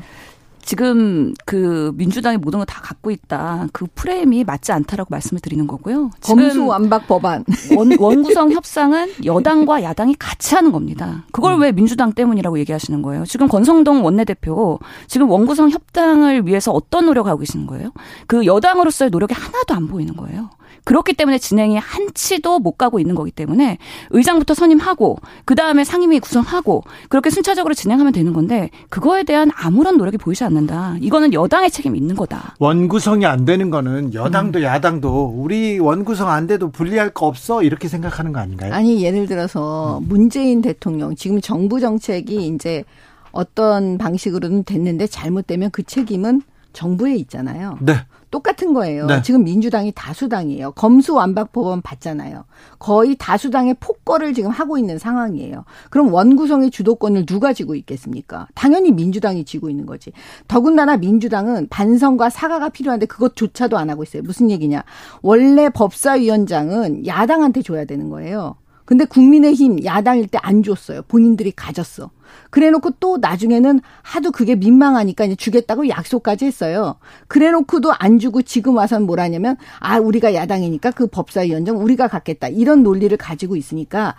[0.63, 3.69] 지금 그 민주당이 모든 걸 다 갖고 있다.
[3.73, 6.11] 그 프레임이 맞지 않다라고 말씀을 드리는 거고요.
[6.21, 7.45] 검수 완박 법안.
[7.77, 11.25] 원, 원구성 협상은 여당과 야당이 같이 하는 겁니다.
[11.31, 11.61] 그걸 음.
[11.61, 13.25] 왜 민주당 때문이라고 얘기하시는 거예요?
[13.27, 17.93] 지금 권성동 원내대표 지금 원구성 협상을 위해서 어떤 노력하고 계시는 거예요?
[18.27, 20.51] 그 여당으로서의 노력이 하나도 안 보이는 거예요.
[20.85, 23.79] 그렇기 때문에 진행이 한치도 못 가고 있는 거기 때문에
[24.11, 30.19] 의장부터 선임하고 그 다음에 상임위 구성하고 그렇게 순차적으로 진행하면 되는 건데 그거에 대한 아무런 노력이
[30.19, 30.97] 보이지 않는다.
[31.01, 32.55] 이거는 여당의 책임이 있는 거다.
[32.59, 34.65] 원구성이 안 되는 거는 여당도 음.
[34.65, 38.73] 야당도 우리 원구성 안 돼도 불리할 거 없어 이렇게 생각하는 거 아닌가요?
[38.73, 42.85] 아니 예를 들어서 문재인 대통령 지금 정부 정책이 이제
[43.33, 47.79] 어떤 방식으로는 됐는데 잘못되면 그 책임은 정부에 있잖아요.
[47.81, 47.95] 네.
[48.31, 49.07] 똑같은 거예요.
[49.07, 49.23] 네.
[49.23, 50.73] 지금 민주당이 다수당이에요.
[50.73, 52.45] 검수완박법원 받잖아요.
[52.79, 55.65] 거의 다수당의 폭거를 지금 하고 있는 상황이에요.
[55.91, 58.49] 그럼 원구성의 주도권을 누가 쥐고 있겠습니까?
[58.55, 60.13] 당연히 민주당이 쥐고 있는 거지.
[60.49, 64.23] 더군다나 민주당은 반성과 사과가 필요한데 그것조차도 안 하고 있어요.
[64.23, 64.85] 무슨 얘기냐?
[65.23, 68.57] 원래 법사위원장은 야당한테 줘야 되는 거예요.
[68.87, 71.03] 근데 국민의힘 야당일 때 안 줬어요.
[71.09, 72.11] 본인들이 가졌어.
[72.51, 76.97] 그래 놓고 또 나중에는 하도 그게 민망하니까 이제 주겠다고 약속까지 했어요.
[77.27, 82.49] 그래 놓고도 안 주고 지금 와서는 뭐라냐면 아, 우리가 야당이니까 그 법사위원장 우리가 갖겠다.
[82.49, 84.15] 이런 논리를 가지고 있으니까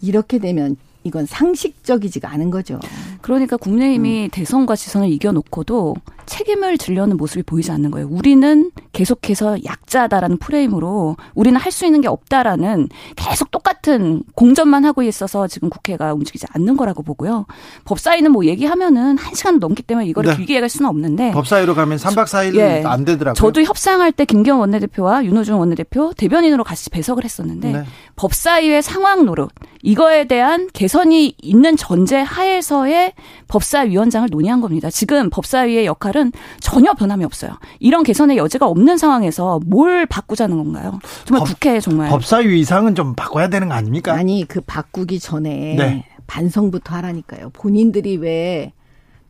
[0.00, 2.78] 이렇게 되면 이건 상식적이지가 않은 거죠.
[3.22, 4.28] 그러니까 국민의힘이 음.
[4.30, 8.08] 대선과 지선을 이겨놓고도 책임을 지려는 모습이 보이지 않는 거예요.
[8.10, 15.48] 우리는 계속해서 약자다라는 프레임으로 우리는 할 수 있는 게 없다라는 계속 똑같은 공전만 하고 있어서
[15.48, 17.46] 지금 국회가 움직이지 않는 거라고 보고요.
[17.86, 20.36] 법사위는 뭐 얘기하면은 한 시간 넘기 때문에 이거를 네.
[20.36, 22.82] 길게 얘기할 수는 없는데 법사위로 가면 3박 4일 예.
[22.84, 23.34] 안 되더라고요.
[23.34, 27.84] 저도 협상할 때 김기현 원내대표와 윤호중 원내대표 대변인으로 같이 배석을 했었는데 네.
[28.16, 29.48] 법사위의 상황 노릇
[29.82, 33.14] 이거에 대한 개선이 있는 전제 하에서의
[33.48, 34.90] 법사위원장을 논의한 겁니다.
[34.90, 37.52] 지금 법사위의 역할 은 전혀 변함이 없어요.
[37.80, 40.98] 이런 개선의 여지가 없는 상황에서 뭘 바꾸자는 건가요?
[41.24, 44.12] 정말 법, 국회 정말 법사위 이상은 좀 바꿔야 되는 거 아닙니까?
[44.12, 46.04] 아니 그 바꾸기 전에 네.
[46.26, 47.50] 반성부터 하라니까요.
[47.50, 48.72] 본인들이 왜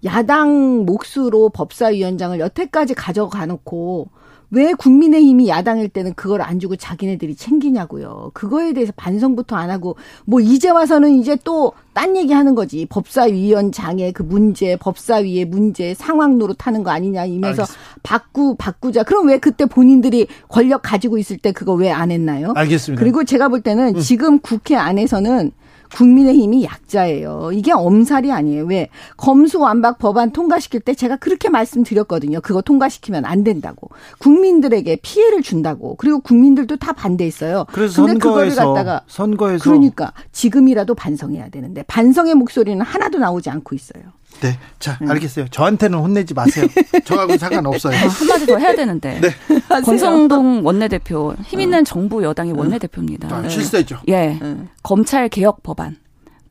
[0.05, 4.09] 야당 몫으로 법사위원장을 여태까지 가져가 놓고
[4.53, 8.31] 왜 국민의힘이 야당일 때는 그걸 안 주고 자기네들이 챙기냐고요.
[8.35, 12.87] 그거에 대해서 반성부터 안 하고 뭐 이제 와서는 이제 또 딴 얘기 하는 거지.
[12.87, 17.65] 법사위원장의 그 문제, 법사위의 문제, 상황 노릇하는 거 아니냐 이면서
[18.03, 19.03] 바꾸 바꾸자.
[19.03, 22.55] 그럼 왜 그때 본인들이 권력 가지고 있을 때 그거 왜 안 했나요?
[22.57, 22.99] 알겠습니다.
[23.03, 24.01] 그리고 제가 볼 때는 음.
[24.01, 25.53] 지금 국회 안에서는
[25.93, 27.51] 국민의힘이 약자예요.
[27.53, 28.65] 이게 엄살이 아니에요.
[28.65, 28.89] 왜?
[29.17, 32.41] 검수완박 법안 통과시킬 때 제가 그렇게 말씀드렸거든요.
[32.41, 33.91] 그거 통과시키면 안 된다고.
[34.19, 35.97] 국민들에게 피해를 준다고.
[35.97, 37.67] 그리고 국민들도 다 반대했어요.
[37.73, 43.75] 그래서 근데 선거에서, 그거를 갖다가 선거에서 그러니까 지금이라도 반성해야 되는데 반성의 목소리는 하나도 나오지 않고
[43.75, 44.03] 있어요.
[44.41, 44.59] 네.
[44.79, 45.11] 자, 음.
[45.11, 45.49] 알겠어요.
[45.49, 46.67] 저한테는 혼내지 마세요.
[47.05, 47.95] 저하고 상관없어요.
[47.97, 49.21] 아, 한마디 더 해야 되는데.
[49.21, 49.31] 네.
[49.85, 53.35] 권성동 원내대표, 힘 있는 정부 여당의 원내대표입니다.
[53.35, 54.01] 아, 실세죠.
[54.09, 54.39] 예.
[54.41, 54.57] 네.
[54.83, 55.97] 검찰 개혁 법안.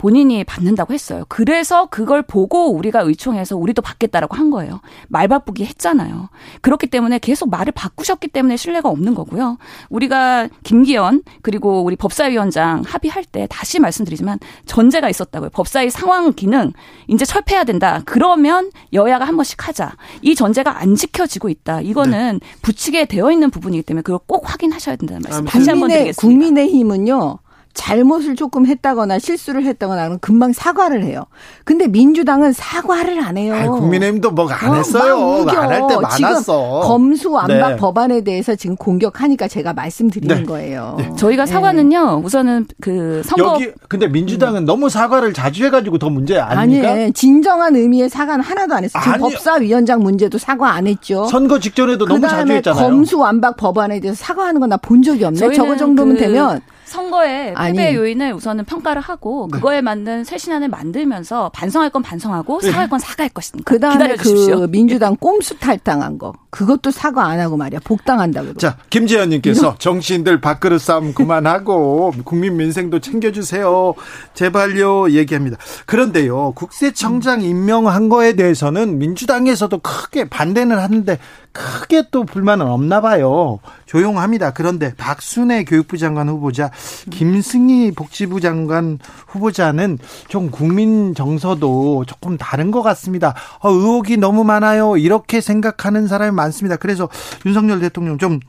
[0.02, 1.26] 본인이 받는다고 했어요.
[1.30, 4.82] 그래서 그걸 보고 우리가 의총해서 우리도 받겠다라고 한 거예요.
[5.10, 6.30] 말 바꾸기 했잖아요.
[6.62, 9.60] 그렇기 때문에 계속 말을 바꾸셨기 때문에 신뢰가 없는 거고요.
[9.90, 15.52] 우리가 김기현 그리고 우리 법사위원장 합의할 때 다시 말씀드리지만 전제가 있었다고요.
[15.52, 16.74] 법사위 상황 기능
[17.08, 18.02] 이제 철폐해야 된다.
[18.06, 19.96] 그러면 여야가 한 번씩 하자.
[20.24, 21.82] 이 전제가 안 지켜지고 있다.
[21.82, 22.48] 이거는 네.
[22.64, 26.22] 붙이게 되어 있는 부분이기 때문에 그걸 꼭 확인하셔야 된다는 말씀 아, 다시 한 번 드리겠습니다.
[26.28, 27.38] 국민의힘은요.
[27.74, 31.26] 잘못을 조금 했다거나 실수를 했다거나 하면 금방 사과를 해요.
[31.64, 33.54] 근데 민주당은 사과를 안 해요.
[33.54, 35.18] 아이, 국민의힘도 뭐안 했어요.
[35.18, 36.82] 어, 안할 때 많았어.
[36.84, 37.76] 검수완박 네.
[37.78, 40.44] 법안에 대해서 지금 공격하니까 제가 말씀드리는 네.
[40.44, 40.96] 거예요.
[40.98, 41.12] 네.
[41.18, 42.22] 저희가 사과는요.
[42.24, 44.66] 우선은 그 선거 여기 근데 민주당은 음.
[44.66, 46.92] 너무 사과를 자주 해가지고 더 문제 아닙니까?
[46.92, 49.02] 아니 진정한 의미의 사과는 하나도 안 했어요.
[49.04, 51.26] 지금 아니, 법사위원장 문제도 사과 안 했죠.
[51.26, 52.84] 선거 직전에도 너무 자주 했잖아요.
[52.84, 55.52] 검수완박 법안에 대해서 사과하는 건 나 본 적이 없네.
[55.54, 57.96] 저거 정도면 그 되면 선거의 패배 아니.
[57.96, 59.56] 요인을 우선은 평가를 하고 네.
[59.56, 62.68] 그거에 맞는 새 신안을 만들면서 반성할 건 반성하고 네.
[62.68, 67.80] 사과할 건 사과할 것이니까 그다음에 그 민주당 꼼수 탈당한 거 그것도 사과 안 하고 말이야
[67.86, 68.56] 복당한다고.
[68.56, 73.94] 자 김재현님께서 정치인들 밥그릇 싸움 그만하고 국민 민생도 챙겨주세요
[74.34, 75.58] 제발요 얘기합니다.
[75.86, 81.18] 그런데요 국세청장 임명한 거에 대해서는 민주당에서도 크게 반대는 하는데
[81.54, 83.60] 크게 또 불만은 없나 봐요.
[83.92, 84.52] 조용합니다.
[84.52, 86.72] 그런데 박순애 교육부 장관 후보자,
[87.10, 89.98] 김승희 복지부 장관 후보자는
[90.30, 93.36] 좀 국민 정서도 조금 다른 것 같습니다.
[93.60, 94.96] 어, 의혹이 너무 많아요.
[94.96, 96.78] 이렇게 생각하는 사람이 많습니다.
[96.78, 97.10] 그래서
[97.46, 98.40] 윤석열 대통령 좀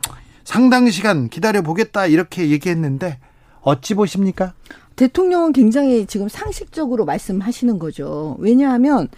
[0.44, 3.18] 상당 시간 기다려 보겠다 이렇게 얘기했는데
[3.62, 4.52] 어찌 보십니까?
[4.94, 8.36] 대통령은 굉장히 지금 상식적으로 말씀하시는 거죠.
[8.38, 9.08] 왜냐하면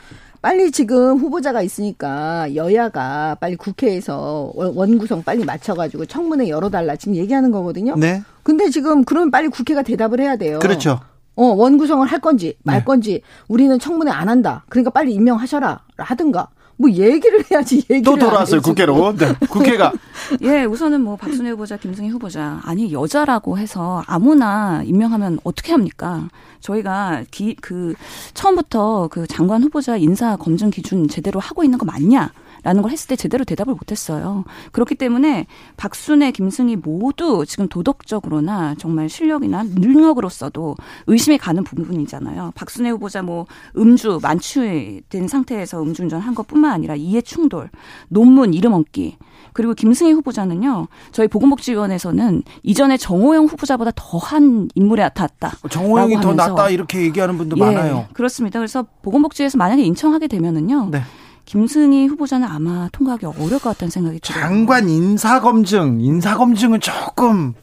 [0.44, 7.96] 빨리 지금 후보자가 있으니까 여야가 빨리 국회에서 원구성 빨리 맞춰가지고 청문회 열어달라 지금 얘기하는 거거든요.
[7.96, 8.22] 네.
[8.42, 10.59] 근데 지금 그러면 빨리 국회가 대답을 해야 돼요.
[10.59, 11.00] 그렇죠.
[11.35, 12.85] 어, 원구성을 할 건지 말 네.
[12.85, 14.66] 건지 우리는 청문회 안 한다.
[14.68, 16.48] 그러니까 빨리 임명하셔라 하든가.
[16.76, 19.14] 뭐 얘기를 해야지 얘기를 또 돌아왔어요 국회로.
[19.16, 19.92] 네, 국회가.
[20.42, 22.60] 예 우선은 뭐 박순애 후보자 김승희 후보자.
[22.64, 26.28] 아니 여자라고 해서 아무나 임명하면 어떻게 합니까?
[26.60, 27.94] 저희가 기, 그
[28.32, 32.32] 처음부터 그 장관 후보자 인사 검증 기준 제대로 하고 있는 거 맞냐
[32.64, 34.44] 라는 걸 했을 때 제대로 대답을 못했어요.
[34.72, 35.46] 그렇기 때문에
[35.77, 40.74] 박순애, 김승희 모두 지금 도덕적으로나 정말 실력이나 능력으로서도
[41.07, 42.53] 의심이 가는 부분이잖아요.
[42.55, 43.46] 박순애 후보자 뭐
[43.77, 47.70] 음주 만취된 상태에서 음주운전 한 것뿐만 아니라 이해 충돌,
[48.09, 49.18] 논문 이름 얹기
[49.53, 50.88] 그리고 김승희 후보자는요.
[51.12, 55.53] 저희 보건복지위원회에서는 이전에 정호영 후보자보다 더한 인물에 나타났다.
[55.68, 58.07] 정호영이 더 낫다 이렇게 얘기하는 분도 예, 많아요.
[58.14, 58.59] 그렇습니다.
[58.59, 60.88] 그래서 보건복지에서 만약에 인정하게 되면은요.
[60.90, 61.03] 네.
[61.44, 64.40] 김승희 후보자는 아마 통과하기 어려울 것 같다는 생각이 들어요.
[64.40, 67.54] 장관 인사검증, 인사검증은 조금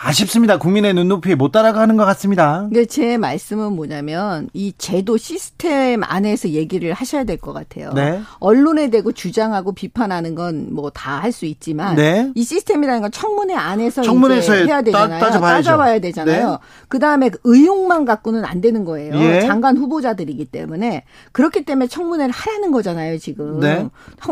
[0.00, 0.58] 아쉽습니다.
[0.58, 2.60] 국민의 눈높이에 못 따라가는 것 같습니다.
[2.68, 7.92] 근데 제 말씀은 뭐냐면 이 제도 시스템 안에서 얘기를 하셔야 될 것 같아요.
[7.94, 8.20] 네.
[8.38, 12.30] 언론에 대고 주장하고 비판하는 건 뭐 다 할 수 있지만 네.
[12.34, 15.20] 이 시스템이라는 건 청문회 안에서 청문회에서 해야 되잖아요.
[15.20, 16.50] 따, 따져봐야 되잖아요.
[16.50, 16.56] 네.
[16.88, 19.14] 그 다음에 의혹만 갖고는 안 되는 거예요.
[19.16, 19.40] 예.
[19.40, 23.18] 장관 후보자들이기 때문에 그렇기 때문에 청문회를 하라는 거잖아요.
[23.18, 23.88] 지금 네.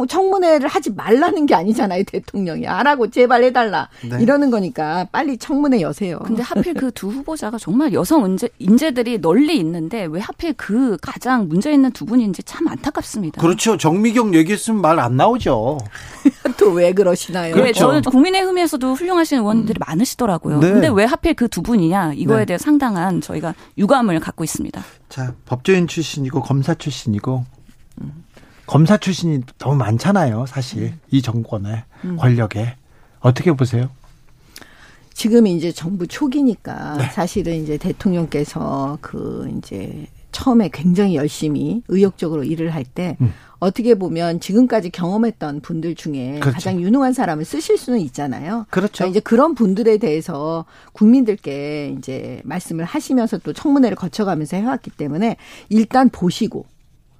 [0.09, 2.05] 청문회를 하지 말라는 게 아니잖아요.
[2.05, 4.23] 대통령이 하라고 제발 해 달라 네.
[4.23, 6.19] 이러는 거니까 빨리 청 청문회 여세요.
[6.25, 11.49] 근데 하필 그 두 후보자가 정말 여성 인재, 인재들이 널리 있는데 왜 하필 그 가장
[11.49, 13.41] 문제 있는 두 분인지 참 안타깝습니다.
[13.41, 13.77] 그렇죠.
[13.77, 15.79] 정미경 얘기했으면 말 안 나오죠.
[16.59, 17.55] 또 왜 그러시나요?
[17.55, 17.73] 그렇죠.
[17.81, 19.83] 저는 국민의힘에서도 훌륭하신 의원들이 음.
[19.87, 20.59] 많으시더라고요.
[20.61, 20.73] 네.
[20.73, 22.45] 근데 왜 하필 그 두 분이냐 이거에 네.
[22.47, 24.83] 대해 상당한 저희가 유감을 갖고 있습니다.
[25.09, 27.45] 자, 법조인 출신이고 검사 출신이고
[28.03, 28.25] 음.
[28.67, 30.45] 검사 출신이 너무 많잖아요.
[30.47, 31.01] 사실 음.
[31.11, 32.17] 이 정권의 음.
[32.19, 32.77] 권력에
[33.21, 33.89] 어떻게 보세요?
[35.17, 37.05] 지금 이제 정부 초기니까 네.
[37.11, 43.33] 사실은 이제 대통령께서 그 이제 처음에 굉장히 열심히 의욕적으로 일을 할때 음.
[43.59, 46.53] 어떻게 보면 지금까지 경험했던 분들 중에 그렇죠.
[46.53, 48.67] 가장 유능한 사람을 쓰실 수는 있잖아요.
[48.69, 48.93] 그렇죠.
[48.93, 55.39] 그러니까 이제 그런 분들에 대해서 국민들께 이제 말씀을 하시면서 또 청문회를 거쳐가면서 해왔기 때문에
[55.71, 56.67] 일단 보시고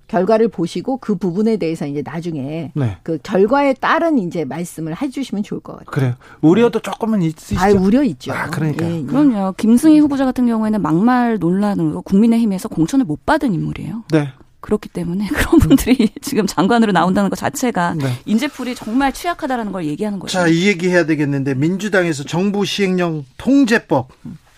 [0.09, 2.97] 결과를 보시고 그 부분에 대해서 이제 나중에 네.
[3.03, 5.91] 그 결과에 따른 이제 말씀을 해주시면 좋을 것 같아요.
[5.91, 6.15] 그래요.
[6.41, 7.61] 우려도 조금은 있으시죠.
[7.61, 8.33] 아, 우려 있죠.
[8.33, 8.87] 아, 그러니까.
[8.87, 9.03] 예, 예.
[9.05, 9.55] 그럼요.
[9.57, 14.05] 김승희 후보자 같은 경우에는 막말 논란으로 국민의힘에서 공천을 못 받은 인물이에요.
[14.13, 14.29] 네.
[14.61, 18.13] 그렇기 때문에 그런 분들이 지금 장관으로 나온다는 것 자체가 네.
[18.25, 20.33] 인재풀이 정말 취약하다라는 걸 얘기하는 거죠.
[20.33, 24.09] 자, 이 얘기 해야 되겠는데 민주당에서 정부 시행령 통제법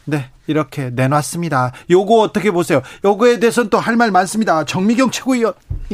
[0.08, 0.30] 네.
[0.46, 1.72] 이렇게 내놨습니다.
[1.90, 2.80] 요거 어떻게 보세요?
[3.04, 4.64] 요거에 대해서는 또 할 말 많습니다.
[4.64, 5.52] 정미경 최고위원.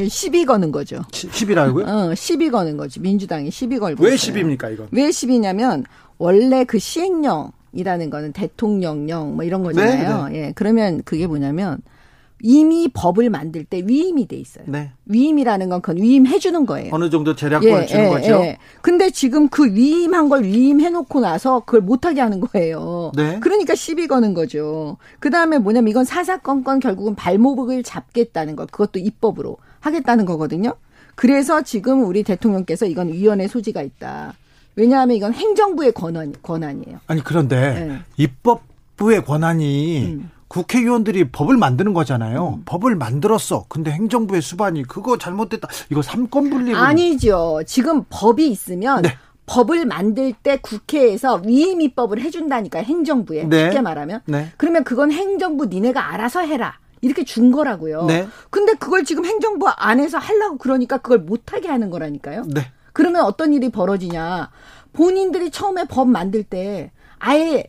[0.08, 1.02] 시비 거는 거죠.
[1.12, 3.00] 시, 비라고요 어, 시비 거는 거지.
[3.00, 4.04] 민주당이 시비 걸고.
[4.04, 4.88] 왜 시비입니까, 이건?
[4.92, 5.84] 왜 시비냐면
[6.18, 10.28] 원래 그 시행령 이라는 거는 대통령령 뭐 이런 거잖아요.
[10.28, 10.38] 네, 네.
[10.46, 10.52] 예.
[10.54, 11.78] 그러면 그게 뭐냐면
[12.47, 14.66] 이미 법을 만들 때 위임이 돼 있어요.
[14.68, 14.90] 네.
[15.07, 16.90] 위임이라는 건 그건 위임해 주는 거예요.
[16.92, 18.28] 어느 정도 재량권 예, 주는 예, 거죠.
[18.42, 18.59] 예.
[18.82, 23.12] 근데 지금 그 위임한 걸 위임해 놓고 나서 그걸 못 하게 하는 거예요.
[23.16, 23.40] 네.
[23.40, 24.99] 그러니까 시비 거는 거죠.
[25.20, 28.66] 그 다음에 뭐냐면 이건 사사건건 결국은 발목을 잡겠다는 거.
[28.66, 30.74] 그것도 입법으로 하겠다는 거거든요.
[31.14, 34.34] 그래서 지금 우리 대통령께서 이건 위헌의 소지가 있다.
[34.76, 37.01] 왜냐하면 이건 행정부의 권한 권한이에요.
[37.07, 37.99] 아니 그런데 네.
[38.18, 40.30] 입법부의 권한이 음.
[40.55, 42.59] 국회의원들이 법을 만드는 거잖아요.
[42.59, 42.62] 음.
[42.64, 43.66] 법을 만들었어.
[43.68, 45.66] 근데 행정부의 수반이 그거 잘못됐다.
[45.90, 47.62] 이거 삼권 분립 아니죠.
[47.66, 49.16] 지금 법이 있으면 네.
[49.46, 53.64] 법을 만들 때 국회에서 위임 입법을 해준다니까 행정부에 네.
[53.64, 54.20] 쉽게 말하면.
[54.26, 54.52] 네.
[54.57, 56.78] 그러면 그건 행정부 니네가 알아서 해라.
[57.00, 58.05] 이렇게 준 거라고요.
[58.05, 58.28] 네.
[58.50, 62.44] 근데 그걸 지금 행정부 안에서 하려고 그러니까 그걸 못하게 하는 거라니까요.
[62.46, 62.70] 네.
[62.92, 64.50] 그러면 어떤 일이 벌어지냐.
[64.92, 67.64] 본인들이 처음에 법 만들 때 아예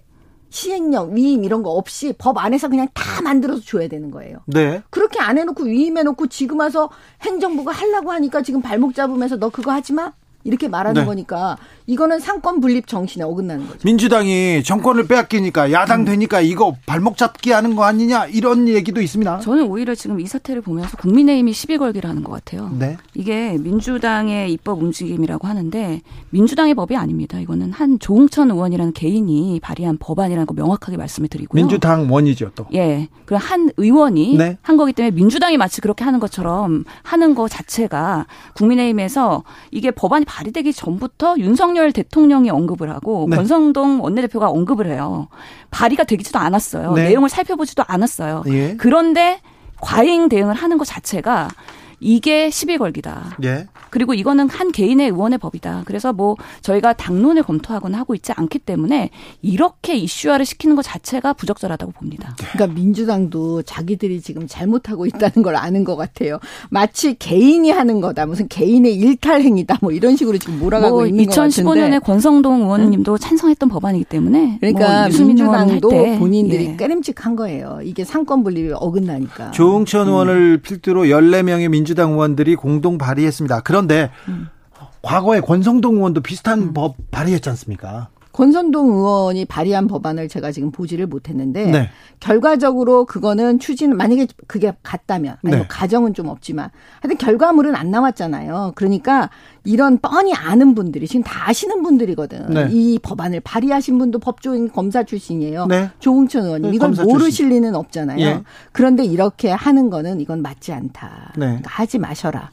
[0.49, 4.39] 시행령, 위임 이런 거 없이 법 안에서 그냥 다 만들어서 줘야 되는 거예요.
[4.45, 4.81] 네.
[4.89, 6.89] 그렇게 안 해놓고 위임해놓고 지금 와서
[7.21, 10.13] 행정부가 하려고 하니까 지금 발목 잡으면서 너 그거 하지 마?
[10.45, 11.05] 이렇게 말하는 네.
[11.05, 13.79] 거니까 이거는 삼권 분립 정신에 어긋나는 거죠.
[13.83, 16.05] 민주당이 정권을 빼앗기니까 야당 음.
[16.05, 19.39] 되니까 이거 발목 잡기 하는 거 아니냐 이런 얘기도 있습니다.
[19.39, 22.71] 저는 오히려 지금 이 사태를 보면서 국민의힘이 시비 걸기를 하는 것 같아요.
[22.77, 22.95] 네.
[23.15, 27.39] 이게 민주당의 입법 움직임이라고 하는데 민주당의 법이 아닙니다.
[27.39, 31.59] 이거는 한 조홍천 의원이라는 개인이 발의한 법안이라는 거 명확하게 말씀을 드리고요.
[31.59, 32.67] 민주당 원이죠 또.
[32.75, 33.09] 예.
[33.25, 34.57] 그한 의원이 네.
[34.61, 40.51] 한 거기 때문에 민주당이 마치 그렇게 하는 것처럼 하는 거 자체가 국민의힘에서 이게 법안이 발의
[40.51, 43.37] 되기 전부터 윤석열 대통령이 언급을 하고 네.
[43.37, 45.29] 권성동 원내대표가 언급을 해요.
[45.71, 46.93] 발의가 되지도 않았어요.
[46.93, 47.09] 네.
[47.09, 48.43] 내용을 살펴보지도 않았어요.
[48.47, 48.75] 예.
[48.75, 49.39] 그런데
[49.79, 51.47] 과잉 대응을 하는 것 자체가
[51.99, 53.37] 이게 시비 걸기다.
[53.43, 53.67] 예.
[53.89, 55.83] 그리고 이거는 한 개인의 의원의 법이다.
[55.85, 59.09] 그래서 뭐 저희가 당론을 검토하거나 하고 있지 않기 때문에
[59.41, 62.35] 이렇게 이슈화를 시키는 것 자체가 부적절하다고 봅니다.
[62.51, 66.39] 그러니까 민주당도 자기들이 지금 잘못하고 있다는 걸 아는 것 같아요.
[66.69, 68.25] 마치 개인이 하는 거다.
[68.25, 69.77] 무슨 개인의 일탈 행위다.
[69.81, 71.61] 뭐 이런 식으로 지금 몰아가고 뭐 있는 것 같은데.
[71.63, 73.17] 2015년에 권성동 의원님도 응?
[73.17, 75.89] 찬성했던 법안이기 때문에 그러니까 뭐 민주당도
[76.19, 76.75] 본인들이 예.
[76.75, 77.79] 깨름직한 거예요.
[77.83, 79.51] 이게 상권 분립이 어긋나니까.
[79.51, 80.11] 조홍천 음.
[80.11, 83.61] 의원을 필두로 14명의 민 주당 의원들이 공동 발의했습니다.
[83.61, 84.49] 그런데 음.
[85.01, 86.73] 과거에 권성동 의원도 비슷한 음.
[86.73, 88.09] 법 발의했지 않습니까?
[88.35, 91.89] 권선동 의원이 발의한 법안을 제가 지금 보지를 못했는데 네.
[92.19, 95.65] 결과적으로 그거는 추진 만약에 그게 같다면 아니 네.
[95.69, 96.69] 가정은 좀 없지만
[96.99, 98.73] 하여튼 결과물은 안 나왔잖아요.
[98.75, 99.29] 그러니까
[99.63, 102.47] 이런 뻔히 아는 분들이 지금 다 아시는 분들이거든.
[102.49, 102.67] 네.
[102.71, 105.67] 이 법안을 발의하신 분도 법조인 검사 출신이에요.
[105.67, 105.89] 네.
[105.99, 108.19] 조홍천 의원님 네, 이걸 모르실 리는 없잖아요.
[108.19, 108.43] 예.
[108.73, 111.35] 그런데 이렇게 하는 거는 이건 맞지 않다.
[111.37, 111.45] 네.
[111.45, 112.51] 그러니까 하지 마셔라.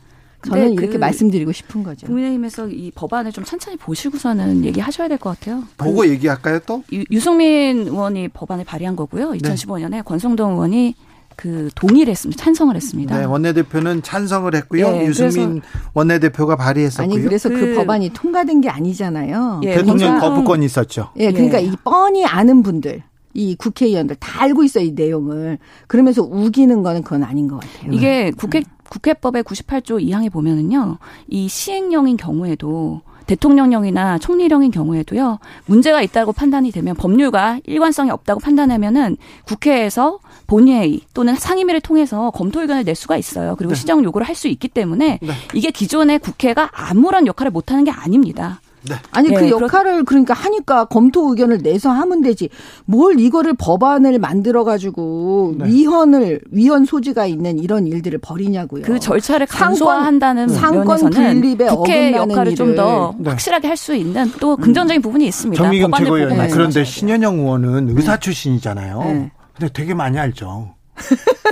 [0.49, 2.07] 저는 이렇게 그 말씀드리고 싶은 거죠.
[2.07, 5.62] 국민의힘에서 이 법안을 좀 천천히 보시고서는 얘기하셔야 될 것 같아요.
[5.76, 6.82] 보고 그 얘기할까요 또?
[6.93, 9.30] 유, 승민 의원이 법안을 발의한 거고요.
[9.32, 10.03] 2015년에 네.
[10.03, 10.95] 권성동 의원이
[11.36, 12.43] 그 동의를 했습니다.
[12.43, 13.18] 찬성을 했습니다.
[13.18, 14.90] 네, 원내대표는 찬성을 했고요.
[14.90, 15.62] 네, 유승민
[15.95, 17.14] 원내대표가 발의했었고요.
[17.14, 19.61] 아니 그래서 그, 그, 법안이 통과된 게 아니잖아요.
[19.64, 21.11] 예, 대통령 그러니까, 거부권이 있었죠.
[21.18, 21.66] 예, 그러니까 예.
[21.66, 23.03] 이 뻔히 아는 분들
[23.34, 25.59] 이 국회의원들 다 알고 있어요, 이 내용을.
[25.86, 27.93] 그러면서 우기는 거는 그건 아닌 것 같아요.
[27.93, 28.62] 이게 국회
[28.93, 30.99] 국회법의 98조 2항에 보면은요.
[31.28, 35.38] 이 시행령인 경우에도 대통령령이나 총리령인 경우에도요.
[35.64, 39.16] 문제가 있다고 판단이 되면 법률과 일관성이 없다고 판단하면은
[39.47, 43.55] 국회에서 본회의 또는 상임위를 통해서 검토 의견을 낼 수가 있어요.
[43.57, 43.80] 그리고 네.
[43.80, 45.32] 시정 요구를 할 수 있기 때문에 네.
[45.55, 48.62] 이게 기존의 국회가 아무런 역할을 못 하는 게 아닙니다.
[48.89, 48.97] 네.
[49.12, 52.49] 아니 네, 그 역할을 그러니까 하니까 검토 의견을 내서 하면 되지.
[52.85, 55.66] 뭘 이거를 법안을 만들어 가지고 네.
[55.66, 58.83] 위헌을 위헌 소지가 있는 이런 일들을 벌이냐고요.
[58.83, 65.03] 그 절차를 간소화한다는 상권 분립에 국회 역할을 좀 더 확실하게 할 수 있는 또 긍정적인
[65.03, 65.62] 부분이 있습니다.
[65.62, 68.99] 정미경 최고위원 그런데 신현영 의원은 의사 출신이잖아요.
[69.03, 69.33] 네.
[69.59, 70.74] 근데 되게 많이 알죠.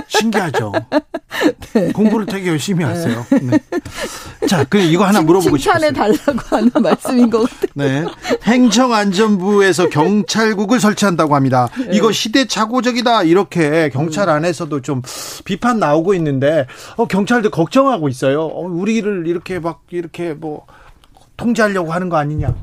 [0.07, 0.71] 신기하죠.
[1.73, 1.91] 네.
[1.93, 3.25] 공부를 되게 열심히 하세요.
[3.41, 3.59] 네.
[4.47, 5.79] 자, 그 이거 하나 물어보고 싶어요.
[5.79, 7.71] 칭찬해 달라고 하는 말씀인 것 같아요.
[7.75, 8.05] 네.
[8.43, 11.69] 행정안전부에서 경찰국을 설치한다고 합니다.
[11.77, 11.89] 네.
[11.93, 14.35] 이거 시대착오적이다 이렇게 경찰 음.
[14.35, 15.01] 안에서도 좀
[15.45, 18.43] 비판 나오고 있는데 어, 경찰도 걱정하고 있어요.
[18.43, 20.65] 어, 우리를 이렇게 막 이렇게 뭐
[21.37, 22.53] 통제하려고 하는 거 아니냐.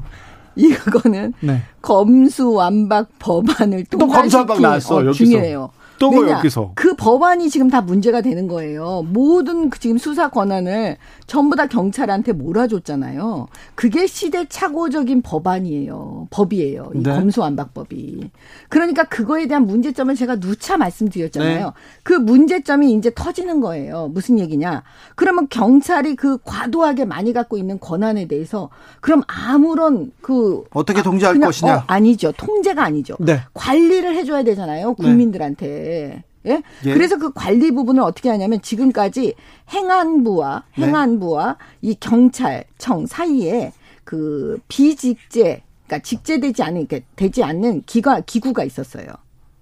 [0.56, 1.62] 이거는 네.
[1.82, 5.24] 검수완박 법안을 또 검수완박 나왔어 어, 여기서.
[5.24, 5.70] 중요해요.
[5.98, 9.04] 또 여기서 그 법안이 지금 다 문제가 되는 거예요.
[9.08, 10.96] 모든 그 지금 수사 권한을
[11.26, 13.48] 전부 다 경찰한테 몰아줬잖아요.
[13.74, 16.28] 그게 시대착오적인 법안이에요.
[16.30, 16.90] 법이에요.
[16.94, 17.10] 이 네.
[17.10, 18.30] 검수완박법이.
[18.68, 21.66] 그러니까 그거에 대한 문제점을 제가 누차 말씀드렸잖아요.
[21.66, 21.72] 네.
[22.02, 24.08] 그 문제점이 이제 터지는 거예요.
[24.12, 24.82] 무슨 얘기냐?
[25.16, 28.70] 그러면 경찰이 그 과도하게 많이 갖고 있는 권한에 대해서
[29.00, 31.76] 그럼 아무런 그 어떻게 통제할 아, 것이냐?
[31.76, 32.32] 어, 아니죠.
[32.36, 33.16] 통제가 아니죠.
[33.20, 33.40] 네.
[33.54, 34.94] 관리를 해줘야 되잖아요.
[34.98, 35.04] 네.
[35.04, 35.87] 국민들한테.
[35.88, 36.22] 예?
[36.46, 36.62] 예?
[36.92, 39.34] 그래서 그 관리 부분을 어떻게 하냐면 지금까지
[39.70, 40.86] 행안부와 네.
[40.86, 41.90] 행안부와 네.
[41.90, 43.72] 이 경찰청 사이에
[44.04, 49.06] 그 비직제 그러니까 직제되지 않은 그러니까 되지 않는 기가 기구가 있었어요.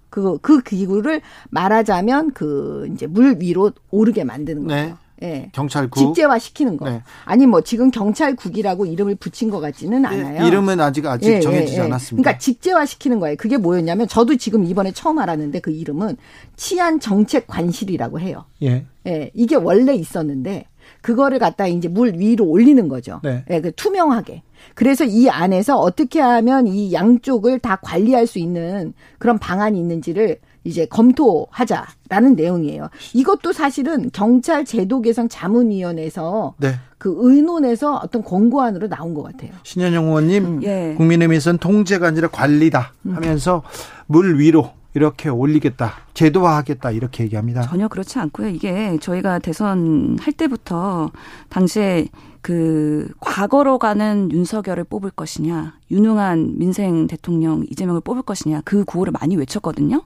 [0.09, 4.85] 그, 그 기구를 말하자면 그 이제 물 위로 오르게 만드는 거예요.
[4.85, 4.93] 네.
[5.23, 5.49] 예.
[5.51, 6.89] 경찰국 직제화 시키는 거.
[6.89, 7.01] 네.
[7.25, 10.43] 아니 뭐 지금 경찰국이라고 이름을 붙인 것 같지는 예, 않아요.
[10.43, 11.85] 예, 이름은 아직 아직 예, 정해지지 예, 예.
[11.85, 12.23] 않았습니다.
[12.23, 13.35] 그러니까 직제화 시키는 거예요.
[13.37, 16.17] 그게 뭐였냐면 저도 지금 이번에 처음 알았는데 그 이름은
[16.55, 18.45] 치안 정책 관실이라고 해요.
[18.61, 18.85] 예.
[19.07, 19.31] 예.
[19.33, 20.65] 이게 원래 있었는데
[21.01, 23.19] 그거를 갖다 이제 물 위로 올리는 거죠.
[23.23, 23.43] 네.
[23.49, 24.43] 예, 그 투명하게.
[24.73, 30.85] 그래서 이 안에서 어떻게 하면 이 양쪽을 다 관리할 수 있는 그런 방안이 있는지를 이제
[30.85, 32.89] 검토하자라는 내용이에요.
[33.13, 36.75] 이것도 사실은 경찰 제도 개선 자문위원회에서 네.
[36.97, 39.51] 그 의논에서 어떤 권고안으로 나온 것 같아요.
[39.63, 40.63] 신현영 의원님, 음.
[40.63, 40.93] 예.
[40.97, 43.63] 국민의힘에서는 통제가 아니라 관리다 하면서
[44.07, 47.61] 물 위로 이렇게 올리겠다, 제도화하겠다 이렇게 얘기합니다.
[47.61, 48.49] 전혀 그렇지 않고요.
[48.49, 51.11] 이게 저희가 대선 할 때부터
[51.49, 52.07] 당시에
[52.41, 59.35] 그 과거로 가는 윤석열을 뽑을 것이냐, 유능한 민생 대통령 이재명을 뽑을 것이냐 그 구호를 많이
[59.35, 60.01] 외쳤거든요.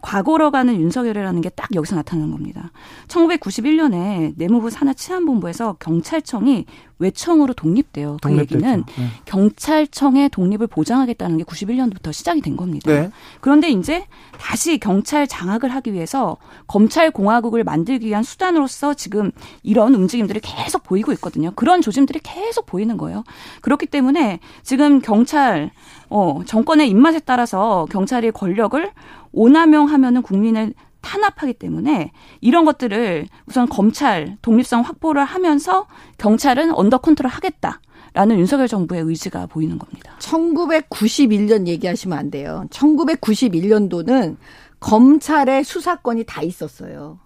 [0.00, 2.70] 과거로 가는 윤석열이라는 게 딱 여기서 나타나는 겁니다.
[3.08, 6.66] 1991년에 내무부 산하 치안본부에서 경찰청이
[6.98, 8.16] 외청으로 독립돼요.
[8.22, 8.56] 그 독립됐죠.
[8.56, 9.06] 얘기는 네.
[9.26, 12.90] 경찰청의 독립을 보장하겠다는 게 91년부터 시작이 된 겁니다.
[12.90, 13.10] 네.
[13.40, 14.06] 그런데 이제
[14.38, 19.30] 다시 경찰 장악을 하기 위해서 검찰 공화국을 만들기 위한 수단으로서 지금
[19.62, 21.50] 이런 움직임들이 계속 보이고 있거든요.
[21.54, 23.24] 그런 조짐들이 계속 보이는 거예요.
[23.60, 25.70] 그렇기 때문에 지금 경찰
[26.08, 28.90] 어 정권의 입맛에 따라서 경찰이 권력을
[29.32, 35.86] 오남용하면은 국민을 탄압하기 때문에 이런 것들을 우선 검찰 독립성 확보를 하면서
[36.18, 37.80] 경찰은 under control 하겠다.
[38.12, 40.16] 라는 윤석열 정부의 의지가 보이는 겁니다.
[40.20, 42.64] 1991년 얘기하시면 안 돼요.
[42.70, 44.38] 1991년도는
[44.80, 47.18] 검찰의 수사권이 다 있었어요.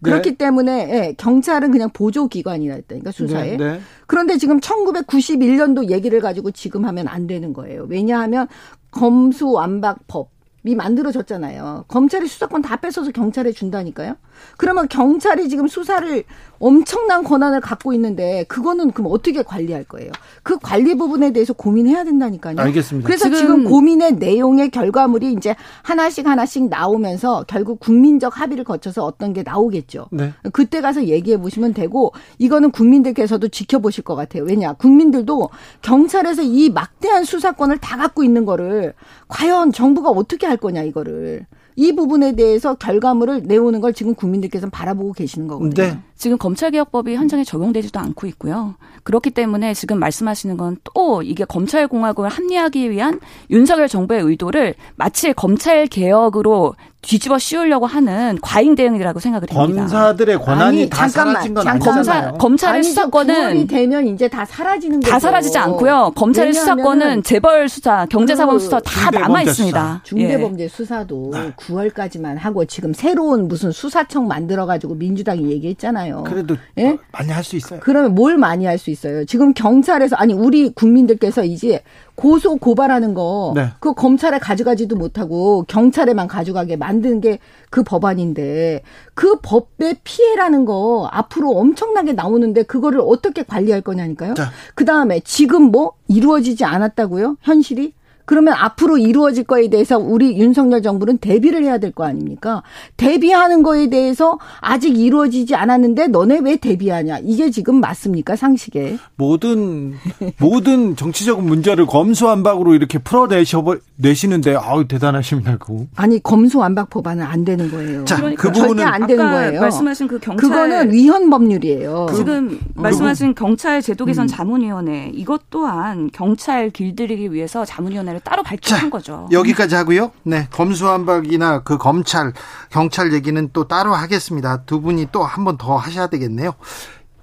[0.00, 0.10] 네.
[0.10, 3.56] 그렇기 때문에 예, 경찰은 그냥 보조 기관이라 했다니까 수사에.
[3.56, 3.80] 네, 네.
[4.06, 7.86] 그런데 지금 1991년도 얘기를 가지고 지금 하면 안 되는 거예요.
[7.88, 8.46] 왜냐하면
[8.90, 10.30] 검수완박법
[10.64, 11.84] 이 만들어졌잖아요.
[11.88, 14.16] 검찰이 수사권 다 뺏어서 경찰에 준다니까요.
[14.56, 16.24] 그러면 경찰이 지금 수사를
[16.58, 20.10] 엄청난 권한을 갖고 있는데 그거는 그럼 어떻게 관리할 거예요?
[20.42, 22.56] 그 관리 부분에 대해서 고민해야 된다니까요.
[22.58, 23.06] 알겠습니다.
[23.06, 29.32] 그래서 지금, 지금 고민의 내용의 결과물이 이제 하나씩 하나씩 나오면서 결국 국민적 합의를 거쳐서 어떤
[29.32, 30.06] 게 나오겠죠.
[30.10, 30.32] 네.
[30.52, 34.44] 그때 가서 얘기해 보시면 되고 이거는 국민들께서도 지켜보실 것 같아요.
[34.44, 34.72] 왜냐?
[34.72, 35.50] 국민들도
[35.82, 38.94] 경찰에서 이 막대한 수사권을 다 갖고 있는 거를
[39.28, 41.46] 과연 정부가 어떻게 할 거냐 이거를
[41.76, 45.74] 이 부분에 대해서 결과물을 내오는 걸 지금 국민들께서 바라보고 계시는 거거든요.
[45.74, 45.98] 네.
[46.16, 48.74] 지금 검찰개혁법이 현장에 적용되지도 않고 있고요.
[49.04, 56.74] 그렇기 때문에 지금 말씀하시는 건 또 이게 검찰공화국을 합리하기 위한 윤석열 정부의 의도를 마치 검찰개혁으로
[57.02, 59.82] 뒤집어 씌우려고 하는 과잉 대응이라고 생각을 합니다.
[59.82, 61.94] 검사들의 권한이 아니, 다 잠깐만, 사라진 건 아니잖아요.
[61.94, 65.12] 검사, 검찰의 아니, 수사권은 되면 이제 다 사라지는 거죠.
[65.12, 66.12] 다 사라지지 않고요.
[66.16, 70.00] 검찰의 수사권은 재벌 수사, 경제 사범 그 수사 다 남아 있습니다.
[70.02, 70.68] 중대범죄 예.
[70.68, 71.52] 수사도 네.
[71.52, 76.05] 9월까지만 하고 지금 새로운 무슨 수사청 만들어 가지고 민주당이 얘기했잖아요.
[76.24, 76.96] 그래도 예?
[77.12, 77.80] 많이 할 수 있어요.
[77.82, 79.24] 그러면 뭘 많이 할 수 있어요?
[79.24, 81.82] 지금 경찰에서 아니 우리 국민들께서 이제
[82.14, 83.68] 고소 고발하는 거, 네.
[83.78, 87.38] 그 검찰에 가져가지도 못하고 경찰에만 가져가게 만드는 게
[87.70, 88.82] 그 법안인데
[89.14, 94.34] 그 법의 피해라는 거 앞으로 엄청나게 나오는데 그거를 어떻게 관리할 거냐니까요.
[94.74, 97.36] 그 다음에 지금 뭐 이루어지지 않았다고요?
[97.42, 97.92] 현실이?
[98.26, 102.62] 그러면 앞으로 이루어질 거에 대해서 우리 윤석열 정부는 대비를 해야 될 거 아닙니까?
[102.96, 107.20] 대비하는 거에 대해서 아직 이루어지지 않았는데 너네 왜 대비하냐?
[107.22, 108.36] 이게 지금 맞습니까?
[108.36, 108.98] 상식에.
[109.16, 109.94] 모든
[110.38, 113.64] 모든 정치적 문제를 검수안박으로 이렇게 풀어내셔
[113.96, 115.56] 내시는데 아우 대단하십니다.
[115.58, 118.04] 그 아니 검수안박 법안은 안 되는 거예요.
[118.04, 119.60] 자, 그러니까 그 부분은 안 되는 거예요.
[119.60, 122.06] 말씀하신 그 경찰 그거는 위헌 법률이에요.
[122.10, 124.26] 그, 지금 그, 말씀하신 경찰 제도 개선 음.
[124.26, 129.28] 자문위원회 이것 또한 경찰 길들이기 위해서 자문위원회 방안을 따로 발표한 자, 거죠.
[129.30, 130.10] 여기까지 하고요.
[130.22, 132.32] 네, 검수완박이나 그 검찰,
[132.70, 134.62] 경찰 얘기는 또 따로 하겠습니다.
[134.64, 136.52] 두 분이 또 한 번 더 하셔야 되겠네요.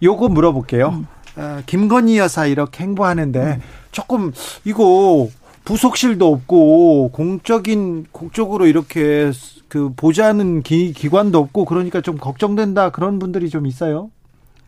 [0.02, 0.90] 요거 물어볼게요.
[0.90, 1.08] 음.
[1.36, 3.62] 어, 김건희 여사 이렇게 행보하는데 음.
[3.92, 4.32] 조금
[4.66, 5.28] 이거
[5.66, 9.32] 부속실도 없고 공적인 공적으로 이렇게
[9.68, 14.10] 그 보자는 기, 기관도 없고 그러니까 좀 걱정된다 그런 분들이 좀 있어요.